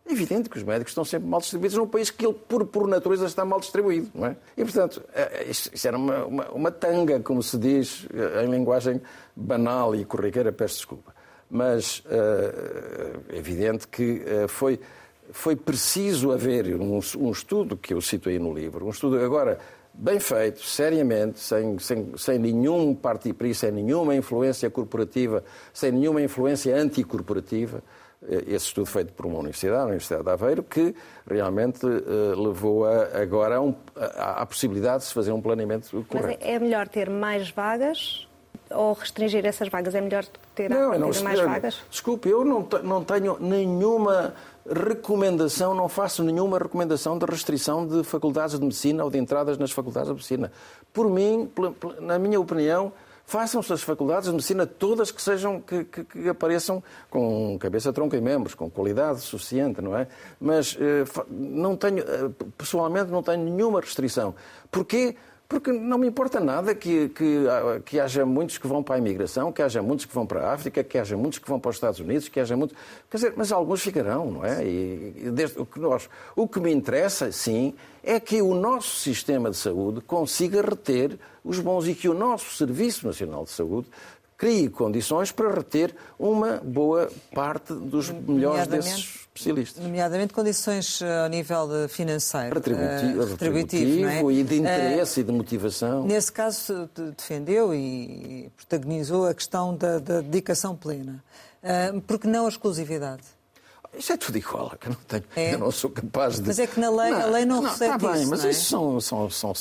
[0.06, 2.88] É evidente que os médicos estão sempre mal distribuídos num país que ele, por, por
[2.88, 4.10] natureza, está mal distribuído.
[4.14, 4.36] Não é?
[4.56, 8.50] E, portanto, é, é, isto, era uma, uma, uma, tanga, como se diz eh, em
[8.50, 9.00] linguagem
[9.36, 11.14] banal e corriqueira, peço desculpa.
[11.52, 12.02] Mas
[13.32, 14.78] é evidente que foi,
[15.32, 19.58] foi preciso haver um, um estudo, que eu cito aí no livro, um estudo agora
[19.92, 26.74] bem feito, seriamente, sem, sem, sem nenhum partipri, sem nenhuma influência corporativa, sem nenhuma influência
[26.74, 27.82] anticorporativa, eh,
[28.28, 30.94] esse estudo feito por uma universidade, a Universidade de Aveiro, que
[31.28, 33.74] realmente uh, levou a, agora a, um,
[34.16, 36.38] a, possibilidade de se fazer um planeamento correto.
[36.40, 38.28] Mas é melhor ter mais vagas
[38.70, 39.94] ou restringir essas vagas?
[39.94, 41.80] É melhor ter não, não, mais vagas?
[41.90, 44.34] Desculpe, eu não, não tenho nenhuma
[44.66, 49.72] recomendação, não faço nenhuma recomendação de restrição de faculdades de medicina ou de entradas nas
[49.72, 50.52] faculdades de medicina.
[50.92, 51.50] Por mim,
[52.00, 52.92] na minha opinião,
[53.30, 58.16] Façam-se as faculdades de medicina todas que sejam que, que, que, apareçam com cabeça, tronco
[58.16, 60.08] e membros, com qualidade suficiente, não é?
[60.40, 64.34] Mas eh, não tenho, eh, pessoalmente não tenho nenhuma restrição.
[64.68, 65.14] Porquê?
[65.50, 67.44] Porque não me importa nada que, que,
[67.84, 70.52] que, haja muitos que vão para a imigração, que haja muitos que vão para a
[70.52, 72.76] África, que haja muitos que vão para os Estados Unidos, que haja muitos.
[73.10, 74.64] Quer dizer, mas alguns ficarão, não é?
[74.64, 79.50] E, desde, o, que nós, o que me interessa, sim, é que o nosso sistema
[79.50, 83.88] de saúde consiga reter os bons e que o nosso Serviço Nacional de Saúde
[84.38, 89.82] crie condições para reter uma boa parte dos melhores desses especialistas.
[89.82, 92.54] Nomeadamente condições eh, ao nível financeiro.
[92.54, 94.34] Retributivo, uh, retributivo é?
[94.34, 96.04] e de interesse uh, e de motivação.
[96.04, 101.22] Nesse caso, defendeu e protagonizou a questão da, da dedicação plena.
[101.62, 103.22] Uh, porque não a exclusividade?
[103.98, 105.54] Isso é tudo igual, que eu não, tenho, é.
[105.54, 106.46] eu não sou capaz de.
[106.46, 108.50] Mas é que na lei, não, a lei não, não está bem, isso, mas é?
[108.50, 109.52] isso são, são, são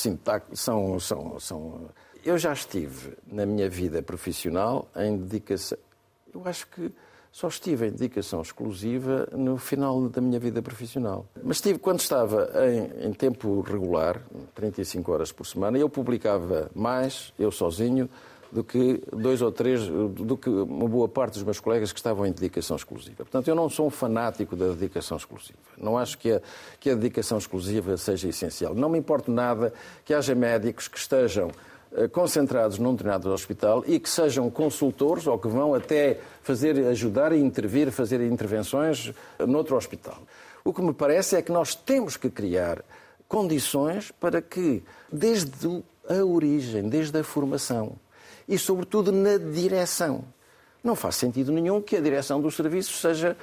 [0.53, 1.89] são, são, são.
[2.23, 5.79] Eu já estive na minha vida profissional em dedicação.
[6.31, 6.91] Eu acho que
[7.31, 11.25] só estive em dedicação exclusiva no final da minha vida profissional.
[11.43, 14.21] Mas estive, quando estava em, em tempo regular,
[14.55, 18.09] 35 horas por semana, eu publicava mais, eu sozinho,
[18.51, 22.25] do que dois ou três, do que uma boa parte dos meus colegas que estavam
[22.25, 23.17] em dedicação exclusiva.
[23.17, 25.59] Portanto, eu não sou um fanático da dedicação exclusiva.
[25.77, 26.41] Não acho que a,
[26.79, 28.73] que a dedicação exclusiva seja essencial.
[28.73, 29.71] Não me importa nada
[30.03, 31.51] que haja médicos que estejam
[32.11, 37.39] concentrados num determinado hospital e que sejam consultores ou que vão até fazer, ajudar e
[37.39, 40.17] intervir, fazer intervenções noutro hospital.
[40.63, 42.83] O que me parece é que nós temos que criar
[43.27, 47.95] condições para que, desde a origem, desde a formação,
[48.47, 50.23] e, sobretudo, na direção.
[50.83, 53.35] Não faz sentido nenhum que a direção dos serviços seja,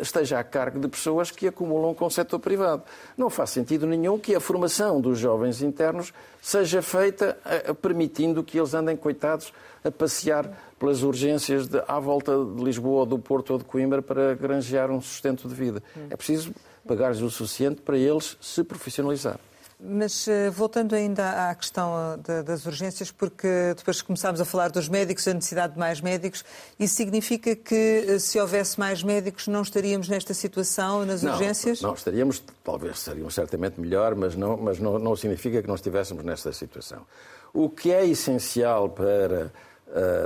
[0.00, 2.82] esteja a cargo de pessoas que acumulam com o setor privado.
[3.16, 8.58] Não faz sentido nenhum que a formação dos jovens internos seja feita a, permitindo que
[8.58, 9.52] eles andem, coitados,
[9.84, 14.34] a passear pelas urgências de, à volta de Lisboa, do Porto ou de Coimbra para
[14.34, 15.82] granjear um sustento de vida.
[16.08, 16.54] É preciso
[16.86, 19.38] pagar-lhes o suficiente para eles se profissionalizar.
[19.80, 24.88] Mas eh, voltando ainda à questão eh, das urgências, porque depois começámos a falar dos
[24.88, 26.44] médicos, a necessidade de mais médicos,
[26.80, 31.80] isso significa que eh, se houvesse mais médicos não estaríamos nesta situação nas não, urgências?
[31.80, 36.24] Não, estaríamos, talvez estaríamos certamente melhor, mas não, mas não, não significa que não estivéssemos
[36.24, 37.06] nesta situação.
[37.54, 39.52] O que é essencial para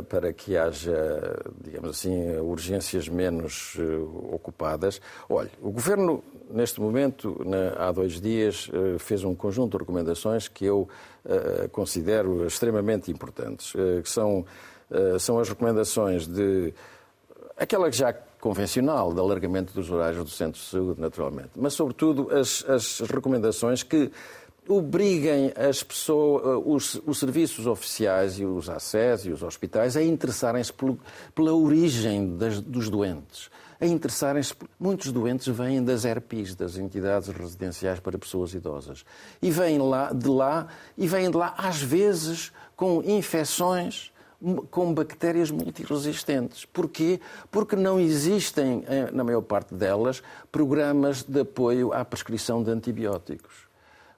[0.08, 3.76] para que haja, digamos assim, urgências menos
[4.32, 5.00] ocupadas.
[5.28, 6.22] Olha, o Governo
[6.52, 7.36] neste momento,
[7.76, 10.88] há dois dias, eh, fez um conjunto de recomendações que eu
[11.24, 14.44] eh, considero extremamente importantes, eh, que são,
[15.18, 16.74] são as recomendações de
[17.56, 22.28] aquela que já convencional de alargamento dos horários do centro de saúde, naturalmente, mas sobretudo
[22.30, 24.10] as, as recomendações que
[24.68, 30.72] obriguem as pessoas, os, os, serviços oficiais e os acessos e os hospitais a interessarem-se
[31.34, 34.54] pela origem das, dos doentes a interessarem-se.
[34.78, 39.04] Muitos doentes vêm das ERPIs, das entidades residenciais para pessoas idosas.
[39.42, 44.12] E vêm lá, de lá, e vêm de lá, às vezes, com infecções
[44.70, 46.64] com bactérias multiresistentes.
[46.64, 47.20] Porquê?
[47.50, 50.20] Porque não existem, eh, na maior parte delas,
[50.50, 53.61] programas de apoio à prescrição de antibióticos.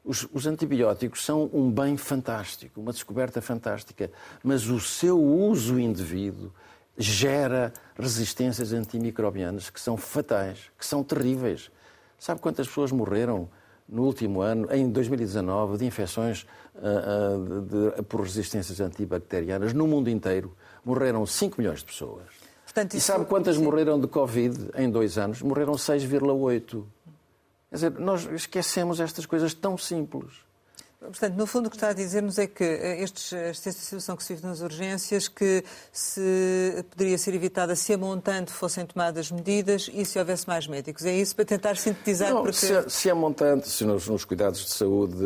[0.04, 4.10] Os, os, antibióticos são um bem fantástico, uma descoberta fantástica,
[4.42, 6.52] mas o seu uso indevido
[6.96, 11.70] gera resistências antimicrobianas que são fatais, que são terríveis.
[12.18, 13.48] Sabe quantas pessoas morreram
[13.88, 19.86] no último ano, em 2019, de infecções uh, uh, de, de, por resistências antibacterianas no
[19.86, 20.54] mundo inteiro?
[20.84, 22.26] Morreram 5 milhões de pessoas.
[22.64, 23.62] Portanto, e sabe quantas sim.
[23.62, 25.42] morreram de Covid em dois anos?
[25.42, 26.84] Morreram 6,8.
[27.74, 30.30] Quer dizer, nós esquecemos estas coisas tão simples.
[31.00, 34.22] Portanto, no fundo, o que está a dizer-nos é que eh, estes, esta situação que
[34.22, 39.90] se vive nas urgências, que se poderia ser evitada se a montante fossem tomadas medidas
[39.92, 41.04] e se houvesse mais médicos.
[41.04, 42.32] É isso para tentar sintetizar?
[42.32, 42.52] Não, porque...
[42.52, 45.16] se, se a montante, se nos, nos, cuidados de saúde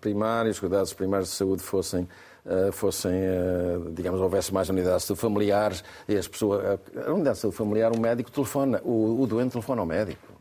[0.00, 2.08] primários, os cuidados primários de saúde fossem
[2.44, 6.80] Uh, fossem, uh, digamos, houvesse mais unidades de familiares e as pessoas.
[7.06, 10.31] A unidade de saúde familiar, o médico telefona, o, o doente telefona ao médico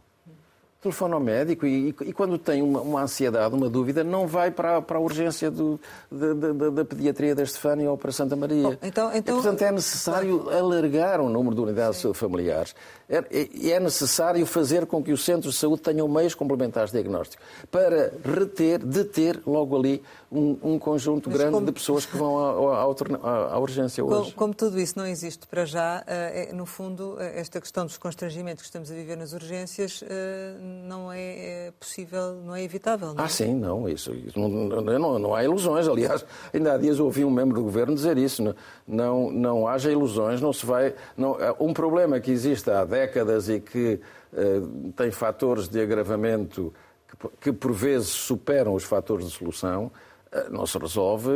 [0.81, 4.81] telefona ao médico e, e quando tem uma, uma, ansiedade, uma dúvida, não vai para,
[4.81, 5.79] para a urgência do,
[6.11, 8.63] da, da, da, pediatria da Estefânia ou para Santa Maria.
[8.63, 9.37] Bom, então, então...
[9.37, 12.13] E, portanto, é necessário alargar o número de unidades Sim.
[12.13, 12.73] familiares.
[13.07, 16.97] É, é, é necessário fazer com que os centros de saúde tenham meios complementares de
[16.97, 21.65] diagnóstico para reter, deter logo ali um, um conjunto Mas grande como...
[21.65, 24.15] de pessoas que vão à, à, à urgência hoje.
[24.15, 27.85] Como, como, tudo isso não existe para já, eh, é, no fundo, eh, esta questão
[27.85, 33.13] dos constrangimentos que estamos a viver nas urgências eh, não é possível, não é evitável.
[33.13, 33.25] Não é?
[33.25, 35.87] Ah, sim, não, isso, isso não, não, não, há ilusões.
[35.87, 38.55] Aliás, ainda há dias ouvi um membro do governo dizer isso.
[38.87, 40.95] Não, não, haja ilusões, não se vai.
[41.17, 43.99] Não, um problema que existe há décadas e que
[44.33, 46.73] uh, tem fatores de agravamento
[47.07, 50.10] que, que por vezes superam os fatores de solução eh,
[50.49, 51.29] não se resolve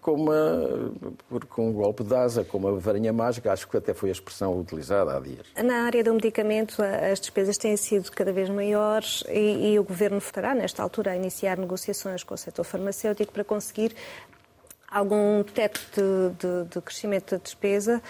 [0.00, 0.92] com, uma,
[1.48, 3.52] com um golpe de asa, com uma varinha mágica.
[3.52, 5.46] Acho que até foi a expressão utilizada há dias.
[5.62, 10.18] Na área do medicamento, as despesas têm sido cada vez maiores e, e o Governo
[10.18, 13.94] estará, nesta altura, a iniciar negociações com o setor farmacêutico para conseguir
[14.92, 18.02] algum teto de, de, de, crescimento da despesa,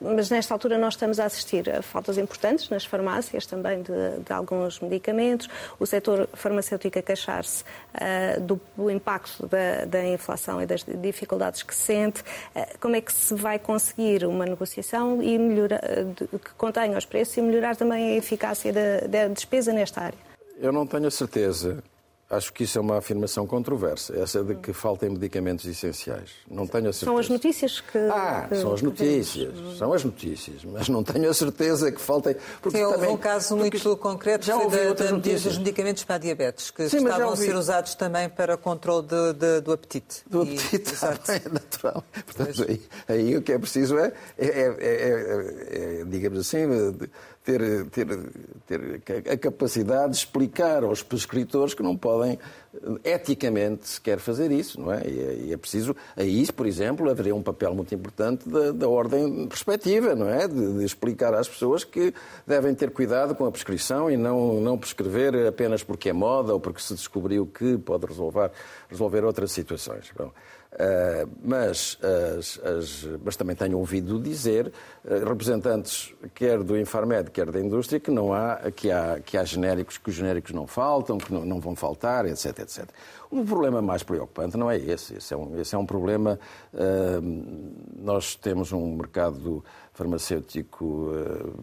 [0.00, 4.32] mas nesta altura nós estamos a assistir a faltas importantes nas farmácias também de, de
[4.32, 5.48] alguns medicamentos,
[5.80, 11.62] o setor farmacêutico a queixar-se uh, do, do, impacto da, da, inflação e das dificuldades
[11.62, 12.20] que sente.
[12.54, 17.36] Uh, como é que se vai conseguir uma negociação e melhorar, que contenha os preços
[17.36, 20.18] e melhorar também a eficácia da, da despesa nesta área?
[20.60, 21.82] Eu não tenho a certeza
[22.30, 26.32] Acho que isso é uma afirmação controversa, essa de que faltem medicamentos essenciais.
[26.50, 27.06] Não tenho a certeza.
[27.06, 27.96] São as notícias que.
[27.96, 29.54] Ah, que, são as notícias.
[29.78, 30.62] São as notícias.
[30.62, 32.36] Mas não tenho a certeza que faltem.
[32.60, 36.18] Porque Sim, houve um caso muito concreto já foi da, da dos medicamentos para a
[36.18, 40.22] diabetes, que Sim, estavam a ser usados também para controle de, de, do apetite.
[40.26, 40.92] Do apetite,
[41.32, 42.04] e, é natural.
[42.26, 46.66] Portanto, aí, aí, o que é preciso é, é, é, é digamos assim,
[47.48, 48.06] ter, ter,
[48.66, 52.38] ter a capacidade de explicar aos prescritores que não podem
[53.02, 55.02] eticamente sequer fazer isso, não é?
[55.08, 59.48] E é, é preciso, aí, por exemplo, haveria um papel muito importante da, da ordem
[59.48, 60.46] perspectiva, não é?
[60.46, 62.12] De, de, explicar às pessoas que
[62.46, 66.60] devem ter cuidado com a prescrição e não, não prescrever apenas porque é moda ou
[66.60, 68.50] porque se descobriu que pode resolver,
[68.90, 70.10] resolver outras situações.
[70.14, 70.30] Bom,
[70.70, 71.98] Uh, mas,
[72.38, 74.70] as, as, mas também tenho ouvido dizer
[75.02, 79.44] uh, representantes quer do Infarmed, quer da indústria, que não há, que há, que há
[79.44, 82.84] genéricos, que os genéricos não faltam, que não, não vão faltar, etc, etc.
[83.30, 85.16] O problema mais preocupante não é esse.
[85.16, 86.38] Esse é um, esse é um problema.
[86.74, 91.10] Uh, nós temos um mercado farmacêutico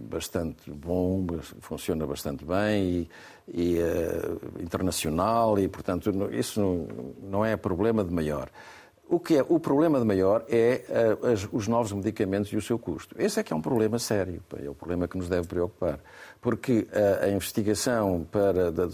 [0.10, 1.26] bastante bom,
[1.62, 3.08] funciona bastante bem
[3.48, 3.80] e, e
[4.62, 6.88] internacional e, portanto, isso não,
[7.30, 8.50] não é problema de maior.
[9.08, 10.84] O que é o problema de maior é
[11.22, 13.16] uh, as, os novos medicamentos e o seu custo.
[13.20, 16.00] Esse é que é um problema sério, é o problema que nos deve preocupar,
[16.42, 18.90] porque uh, a investigação para da,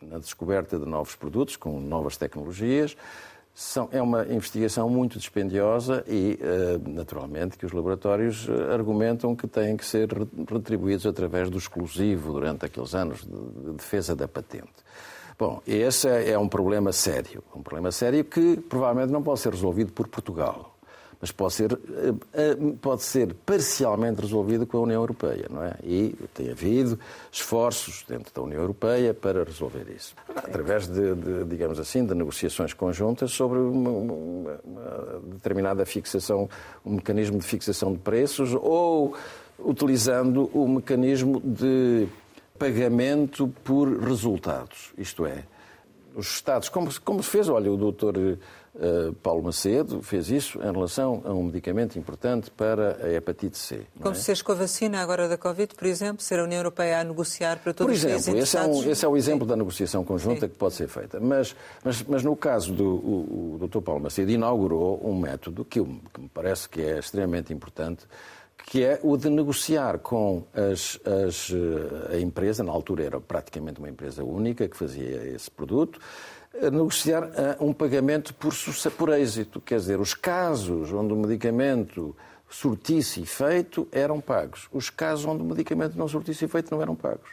[0.00, 2.96] na descoberta de novos produtos com novas tecnologias
[3.52, 9.76] são, é uma investigação muito dispendiosa e, uh, naturalmente, que os laboratórios argumentam que têm
[9.76, 10.08] que ser
[10.48, 14.70] retribuídos através do exclusivo durante aqueles anos de, de defesa da patente.
[15.42, 17.42] Bom, esse é, é um problema sério.
[17.52, 20.72] Um problema sério que provavelmente não pode ser resolvido por Portugal,
[21.20, 25.74] mas pode ser, eh, eh, pode ser parcialmente resolvido com a União Europeia, não é?
[25.82, 26.96] E tem havido
[27.32, 30.14] esforços dentro da União Europeia para resolver isso.
[30.28, 36.48] Através de, de digamos assim, de negociações conjuntas sobre uma, uma, uma determinada fixação,
[36.86, 39.16] um mecanismo de fixação de preços ou
[39.58, 42.06] utilizando o mecanismo de
[42.62, 44.92] pagamento por resultados.
[44.96, 45.42] Isto é,
[46.14, 50.70] os Estados, como, como se fez, olha, o doutor uh, Paulo Macedo fez isso em
[50.70, 53.86] relação a um medicamento importante para a hepatite C.
[54.00, 54.18] Como é?
[54.18, 57.04] se fez com a vacina agora da Covid, por exemplo, ser a União Europeia a
[57.04, 59.50] negociar para todos por exemplo, os esse é, um, esse é o exemplo Sim.
[59.50, 60.48] da negociação conjunta Sim.
[60.48, 61.18] que pode ser feita.
[61.18, 63.80] Mas, mas, mas no caso do o, o Dr.
[63.80, 68.06] Paulo Macedo, inaugurou um método que, que me parece que é extremamente importante,
[68.66, 71.52] que é o de negociar com as, as,
[72.12, 76.00] a empresa, na altura era praticamente uma empresa única que fazia esse produto,
[76.70, 78.52] negociar eh, um pagamento por,
[78.96, 79.60] por êxito.
[79.60, 82.14] Quer dizer, os casos onde o medicamento
[82.48, 84.68] surtisse efeito eram pagos.
[84.72, 87.30] Os casos onde o medicamento não surtisse efeito não eram pagos.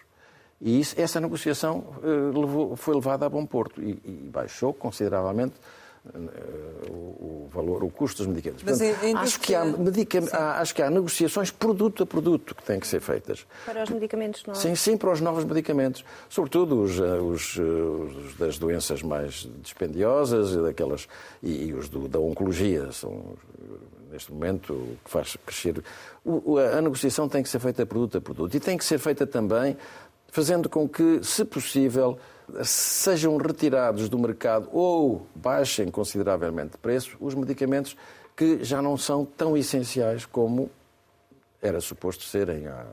[0.62, 1.86] E isso, essa negociação
[2.34, 5.56] levou, foi levada a bom porto e, e baixou consideravelmente
[6.90, 8.64] o, o, valor, o custo dos medicamentos.
[8.64, 9.64] Mas Portanto, acho, que há,
[10.34, 13.46] há, acho que há negociações produto a produto que têm que ser feitas.
[13.66, 14.62] Para os medicamentos novos?
[14.62, 16.04] Sim, sim, para os novos medicamentos.
[16.30, 21.08] Sobretudo os, eh, os, eh, os das doenças mais dispendiosas daquelas,
[21.44, 22.92] e, e os do, da oncologia.
[22.92, 23.38] São,
[24.12, 25.84] neste momento, o que faz crescer.
[26.24, 28.56] O, a negociação tem que ser feita produto a produto.
[28.56, 29.78] E tem que ser feita também
[30.32, 32.18] fazendo com que, se possível,
[32.64, 37.96] sejam retirados do mercado ou baixem consideravelmente de preço os medicamentos
[38.36, 40.70] que já não são tão essenciais como
[41.62, 42.68] era suposto serem.
[42.68, 42.86] Há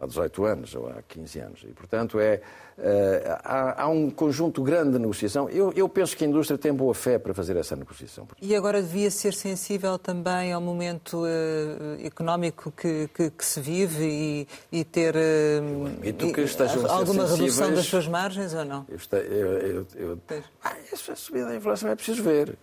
[0.00, 1.60] há 18 anos ou há 15 anos.
[1.64, 2.40] E, portanto, é,
[2.78, 2.82] uh,
[3.44, 5.48] há, há, um conjunto grande de negociação.
[5.50, 8.26] Eu, eu, penso que a indústria tem boa fé para fazer essa negociação.
[8.40, 14.04] E agora devia ser sensível também ao momento uh, económico que, que, que, se vive
[14.04, 14.48] e,
[14.80, 18.86] e ter uh, estejam alguma redução das suas margens ou não?
[18.88, 20.18] Eu, eu, eu,
[20.62, 22.56] ah, a subida da inflação é preciso ver.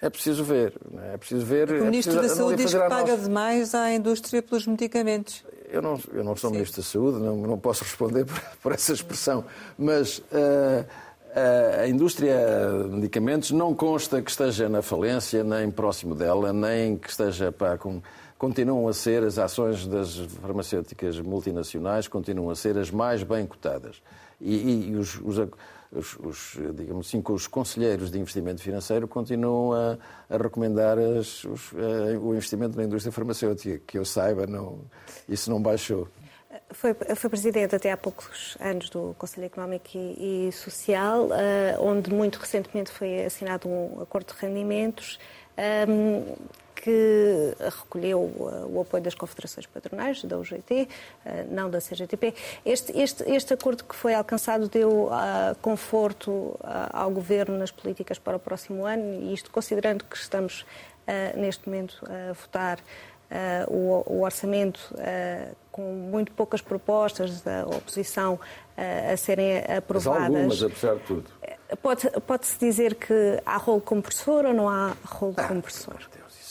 [0.00, 0.74] É preciso ver.
[1.02, 1.14] É?
[1.14, 1.70] é preciso ver.
[1.70, 6.00] O Ministro é da Saúde diz que paga demais à indústria pelos medicamentos eu não,
[6.12, 6.56] eu não sou Sim.
[6.56, 9.44] Ministro da Saúde, não, não posso responder por, por essa expressão,
[9.78, 10.86] mas uh,
[11.82, 12.36] a indústria
[12.88, 17.76] de medicamentos não consta que esteja na falência, nem próximo dela, nem que esteja para.
[17.76, 18.00] Com,
[18.38, 24.02] continuam a ser as ações das farmacêuticas multinacionais, continuam a ser as mais bem cotadas.
[24.40, 25.38] E, e, e os, os
[25.92, 31.72] os, os, digamos assim, os conselheiros de investimento financeiro continuam a, a recomendar as, os,
[31.74, 33.80] a, o investimento na indústria farmacêutica.
[33.86, 34.80] Que eu saiba, não,
[35.28, 36.08] isso não baixou.
[36.70, 41.30] Foi, foi, presidente até há poucos anos do Conselho Económico e, e Social, uh,
[41.80, 45.18] onde muito recentemente foi assinado um acordo de rendimentos.
[45.88, 46.34] Um,
[46.86, 50.88] que recolheu uh, o apoio das confederações patronais, da UGT,
[51.26, 52.32] uh, não da CGTP.
[52.64, 55.10] Este, este, este acordo que foi alcançado deu uh,
[55.60, 56.56] conforto
[56.92, 60.64] ao Governo nas políticas para o próximo ano, e isto considerando que estamos
[61.36, 62.78] neste momento a votar
[63.68, 64.92] o, o, orçamento
[65.70, 68.40] com muito poucas propostas da oposição
[68.76, 70.28] a serem aprovadas.
[70.28, 71.30] Mas algumas, apesar de tudo.
[71.80, 75.96] Pode-se pode dizer que há rolo compressor ou não há rolo ah, compressor?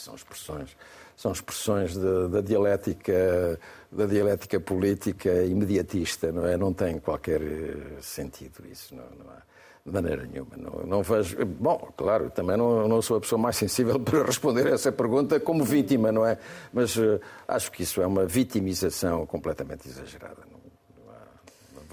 [0.06, 0.76] São expressões,
[1.16, 3.58] são expressões da dialética
[3.90, 6.56] da dialética política imediatista, não é?
[6.56, 9.42] Não tem qualquer eh, sentido isso, não, não há
[9.84, 10.56] de maneira nenhuma.
[10.56, 11.44] Não, não vejo.
[11.46, 15.38] Bom, claro, também não, não sou a pessoa mais sensível para responder a essa pergunta
[15.40, 16.38] como vítima, não é?
[16.72, 20.42] Mas uh, acho que isso é uma vitimização completamente exagerada.
[20.50, 20.55] Não, não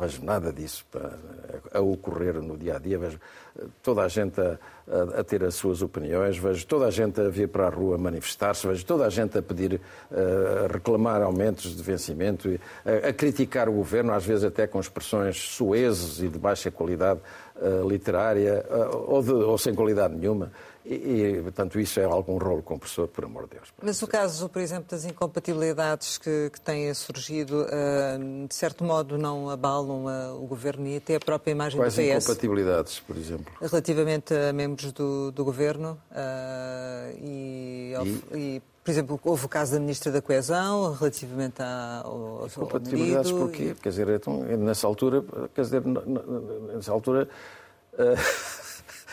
[0.03, 0.85] vejo nada disso
[1.73, 2.97] a, ocorrer no dia a dia.
[2.97, 3.19] Vejo
[3.57, 7.19] eh, toda a gente a, a, a, ter as suas opiniões, vejo toda a gente
[7.21, 9.79] a vir para a rua manifestar-se, vejo toda a gente a pedir,
[10.11, 12.49] eh, a reclamar aumentos de vencimento,
[12.85, 17.19] a, a criticar o governo, às vezes até com expressões suezes e de baixa qualidade
[17.55, 18.65] uh, literária
[19.07, 20.51] ou, de, ou sem qualidade nenhuma.
[20.86, 20.93] E,
[21.38, 23.69] e, portanto, isso é algum rolo compressor, por amor de Deus.
[23.81, 29.17] Mas o caso, por exemplo, das incompatibilidades que, que têm surgido, uh, de certo modo
[29.17, 32.07] não abalam uh, o governo e até a própria imagem Quais do PS?
[32.07, 33.53] Quais incompatibilidades, por exemplo?
[33.61, 38.38] Relativamente a membros do, do governo uh, e, e...
[38.38, 43.38] e por exemplo, houve o caso da Ministra da Coesão relativamente ao, ao Compatibilidades ao
[43.38, 43.73] porquê?
[43.81, 45.23] Quer dizer, então, nessa altura,
[45.55, 45.81] quer dizer,
[46.75, 47.29] nessa altura...
[47.93, 48.62] Uh...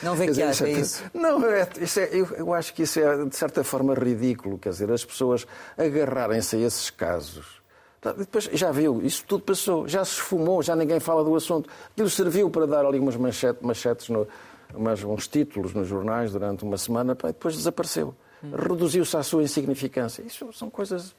[0.03, 1.03] Não vê que acha isso?
[1.13, 4.59] Não, é, isso é, eu, eu, acho que isso é, de certa forma, ridículo.
[4.59, 5.47] Quer dizer, as pessoas
[5.77, 7.61] agarrarem-se a esses casos.
[8.01, 11.69] Tá, depois, já viu, isso tudo passou, já se esfumou, já ninguém fala do assunto.
[11.93, 14.27] Aquilo serviu para dar ali umas manchetes, manchetes no,
[14.75, 18.15] umas, uns títulos nos jornais durante uma semana, pá, depois desapareceu.
[18.43, 18.53] Hum.
[18.57, 20.23] Reduziu-se à sua insignificância.
[20.23, 21.15] Isso são coisas.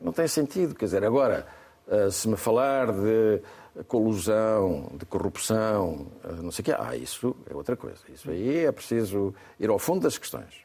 [0.00, 0.74] Não tem sentido.
[0.74, 1.46] Quer dizer, agora,
[1.86, 3.42] eh, se me falar de
[3.82, 6.74] colusão, de corrupção, eh, não sei o quê.
[6.78, 7.98] Ah, isso é outra coisa.
[8.12, 10.64] Isso aí é preciso ir ao fundo das questões.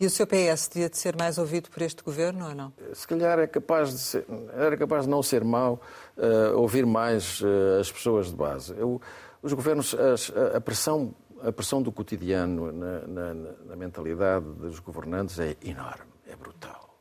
[0.00, 2.72] E o seu PS devia de ser mais ouvido por este governo ou não?
[2.92, 5.80] Se calhar é capaz de ser, era capaz de não ser mau
[6.16, 8.74] uh, ouvir mais uh, as pessoas de base.
[8.76, 9.00] Eu,
[9.42, 15.38] os governos, a, a, pressão, a pressão do cotidiano na, na, na mentalidade dos governantes
[15.38, 16.93] é enorme, é brutal.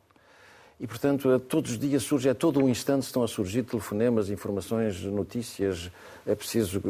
[0.84, 5.02] E, portanto, todos os dias surge, a todo um instante estão a surgir telefonemas, informações,
[5.02, 5.90] notícias.
[6.28, 6.82] É preciso,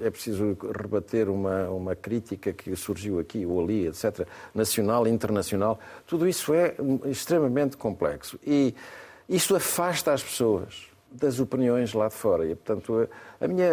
[0.00, 5.78] é preciso rebater uma, uma crítica que surgiu aqui ou ali, etc., nacional internacional.
[6.04, 6.74] Tudo isso é
[7.04, 8.40] extremamente complexo.
[8.44, 8.74] E
[9.28, 12.44] isso afasta as pessoas das opiniões lá de fora.
[12.46, 13.08] E, portanto,
[13.40, 13.70] a minha,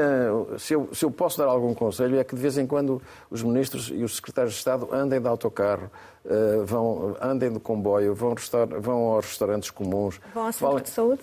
[0.57, 3.43] se, eu, se eu posso dar algum conselho, é que de vez em quando os
[3.43, 5.89] ministros e os secretários de Estado andem de autocarro,
[6.25, 8.35] uh, vão, andem de comboio, vão,
[8.79, 10.19] vão aos restaurantes comuns.
[10.33, 11.21] Vão ao centro falem, de saúde?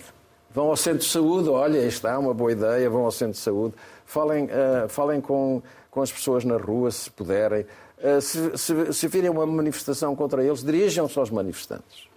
[0.51, 3.39] Vão ao centro de saúde, olha, está é uma boa ideia, vão ao centro de
[3.39, 3.75] saúde.
[4.05, 7.65] Falem, uh, falem com, com as pessoas na rua, se puderem.
[7.97, 12.07] Uh, se, se, se virem uma manifestação contra eles, dirijam-se aos manifestantes.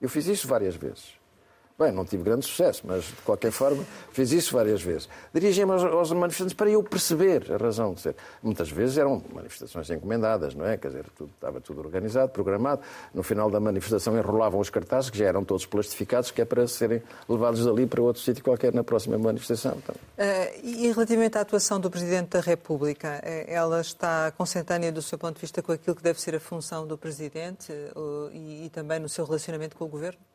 [0.00, 1.17] Eu fiz isso várias vezes.
[1.78, 5.08] Bem, não tive grande sucesso, mas de qualquer forma fiz isso várias vezes.
[5.32, 8.16] Dirigi-me aos, aos, manifestantes para eu perceber a razão de ser.
[8.42, 10.76] Muitas vezes eram manifestações encomendadas, não é?
[10.76, 12.82] Quer dizer, tudo, estava tudo organizado, programado.
[13.14, 16.66] No final da manifestação enrolavam os cartazes, que já eram todos plastificados, que é para
[16.66, 19.78] serem levados dali para outro sítio qualquer na próxima manifestação.
[19.78, 19.94] Então...
[19.94, 25.16] Uh, e relativamente à atuação do Presidente da República, eh, ela está consentânea do seu
[25.16, 28.70] ponto de vista com aquilo que deve ser a função do Presidente uh, e, e
[28.70, 30.27] também no seu relacionamento com o Governo?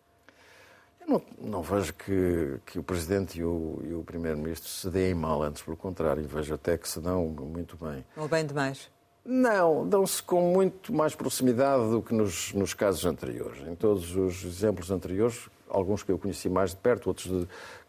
[1.05, 5.13] Eu não, não vejo que, que, o Presidente e o, e o Primeiro-Ministro se deem
[5.13, 8.05] mal, antes pelo contrário, vejo até que se dão muito bem.
[8.15, 8.89] Ou bem demais?
[9.25, 13.65] Não, dão-se com muito mais proximidade do que nos, nos casos anteriores.
[13.65, 17.47] Em todos os exemplos anteriores, alguns que eu conheci mais de perto, outros de,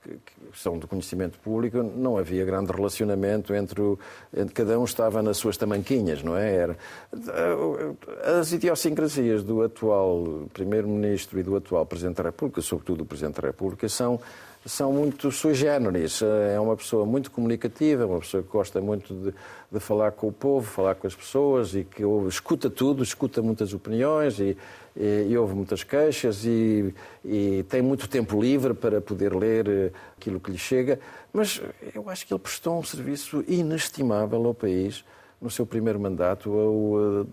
[0.08, 3.98] que, são do conhecimento público, não havia grande relacionamento entre, o,
[4.36, 6.54] entre cada um estava nas suas tamanquinhas, não é?
[6.54, 6.76] Era,
[8.38, 13.48] as idiosincrasias do atual Primeiro-Ministro e do atual Presidente da República, sobretudo do Presidente da
[13.48, 14.20] República, são
[14.66, 16.22] são muito sui generis.
[16.22, 19.34] É uma pessoa muito comunicativa, uma pessoa que gosta muito de,
[19.70, 23.74] de falar com o povo, falar com as pessoas e que escuta tudo, escuta muitas
[23.74, 24.56] opiniões e,
[24.96, 26.94] e, e ouve muitas queixas e,
[27.24, 30.98] e, tem muito tempo livre para poder ler eh, aquilo que lhe chega.
[31.32, 31.60] Mas
[31.94, 35.04] eu acho que ele prestou um serviço inestimável ao país
[35.44, 37.28] no seu primeiro mandato ao uh,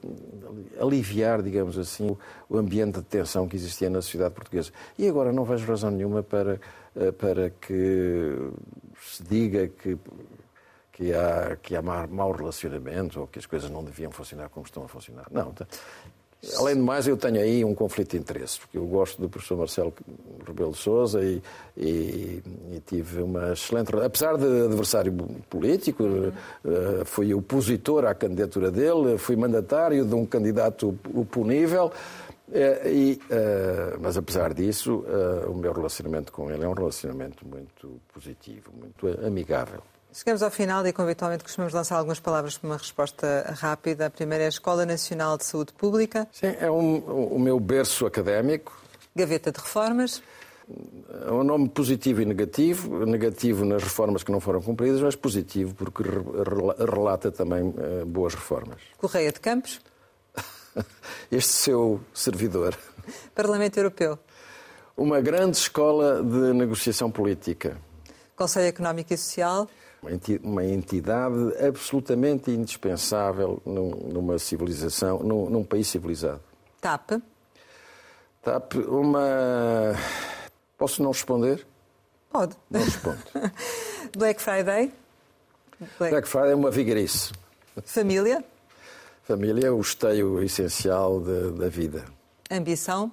[0.81, 2.17] aliviar, digamos assim,
[2.49, 4.71] o ambiente de tensão que existia na sociedade portuguesa.
[4.99, 6.59] E agora não vejo razão nenhuma para eh,
[7.17, 8.51] para que
[9.01, 9.97] se diga que,
[10.91, 14.83] que há, que há mau relacionamento ou que as coisas não deviam funcionar como estão
[14.83, 15.27] a funcionar.
[15.31, 15.51] Não.
[15.51, 15.65] Tá.
[16.57, 19.57] Além de mais, eu tenho aí um conflito de interesse, porque eu gosto do professor
[19.57, 19.93] Marcelo
[20.45, 21.39] Rebelo de Sousa e,
[21.77, 23.95] e, e, tive uma excelente...
[23.95, 25.13] Apesar de adversário
[25.47, 26.31] político, uhum.
[27.05, 31.91] fui opositor à candidatura dele, fui mandatário de um candidato oponível,
[32.85, 37.99] e, uh, mas apesar disso, uh, o meu relacionamento com ele é um relacionamento muito
[38.13, 39.81] positivo, muito amigável.
[40.13, 44.07] Chegamos ao final e, habitualmente, costumamos lançar algumas palavras para uma resposta rápida.
[44.07, 46.27] A primeira é a Escola Nacional de Saúde Pública.
[46.33, 48.77] Sim, é um, o meu berço académico.
[49.15, 50.21] Gaveta de Reformas.
[51.25, 53.05] É um nome positivo e negativo.
[53.05, 56.03] Negativo nas reformas que não foram cumpridas, mas positivo porque
[56.77, 58.81] relata também uh, boas reformas.
[58.97, 59.79] Correia de Campos.
[61.31, 62.77] este seu servidor.
[63.33, 64.17] Parlamento Europeu.
[64.95, 67.77] Uma grande escola de negociação política.
[68.35, 69.67] Conselho Económico e Social.
[70.43, 76.41] Uma entidade absolutamente indispensável numa civilização, num, num país civilizado.
[76.79, 77.21] TAP.
[78.41, 79.95] TAP, uma.
[80.75, 81.65] Posso não responder?
[82.31, 82.55] Pode.
[82.69, 83.19] Não respondo.
[84.17, 84.91] Black Friday.
[85.99, 87.31] Black, Black Friday é uma vigarice.
[87.85, 88.43] Família.
[89.23, 92.05] Família é o esteio essencial de, da vida.
[92.49, 93.11] Ambição?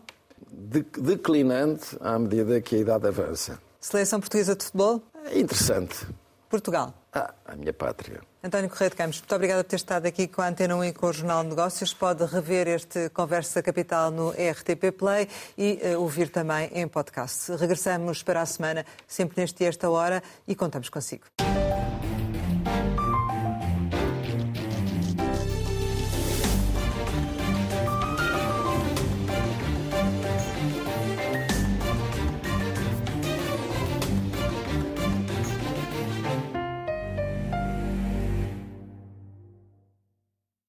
[0.51, 3.59] De, declinante à medida que a idade avança.
[3.81, 5.03] Seleção portuguesa de futebol?
[5.27, 6.07] É interessante.
[6.49, 6.95] Portugal?
[7.13, 8.21] Ah, a minha pátria.
[8.43, 10.93] António Correia de Campos, muito obrigada por ter estado aqui com a Antena 1 e
[10.93, 11.93] com o Jornal de Negócios.
[11.93, 17.53] Pode rever este Conversa Capital no RTP Play e uh, ouvir também em podcast.
[17.53, 21.25] Regressamos para a semana, sempre neste e esta hora, e contamos consigo.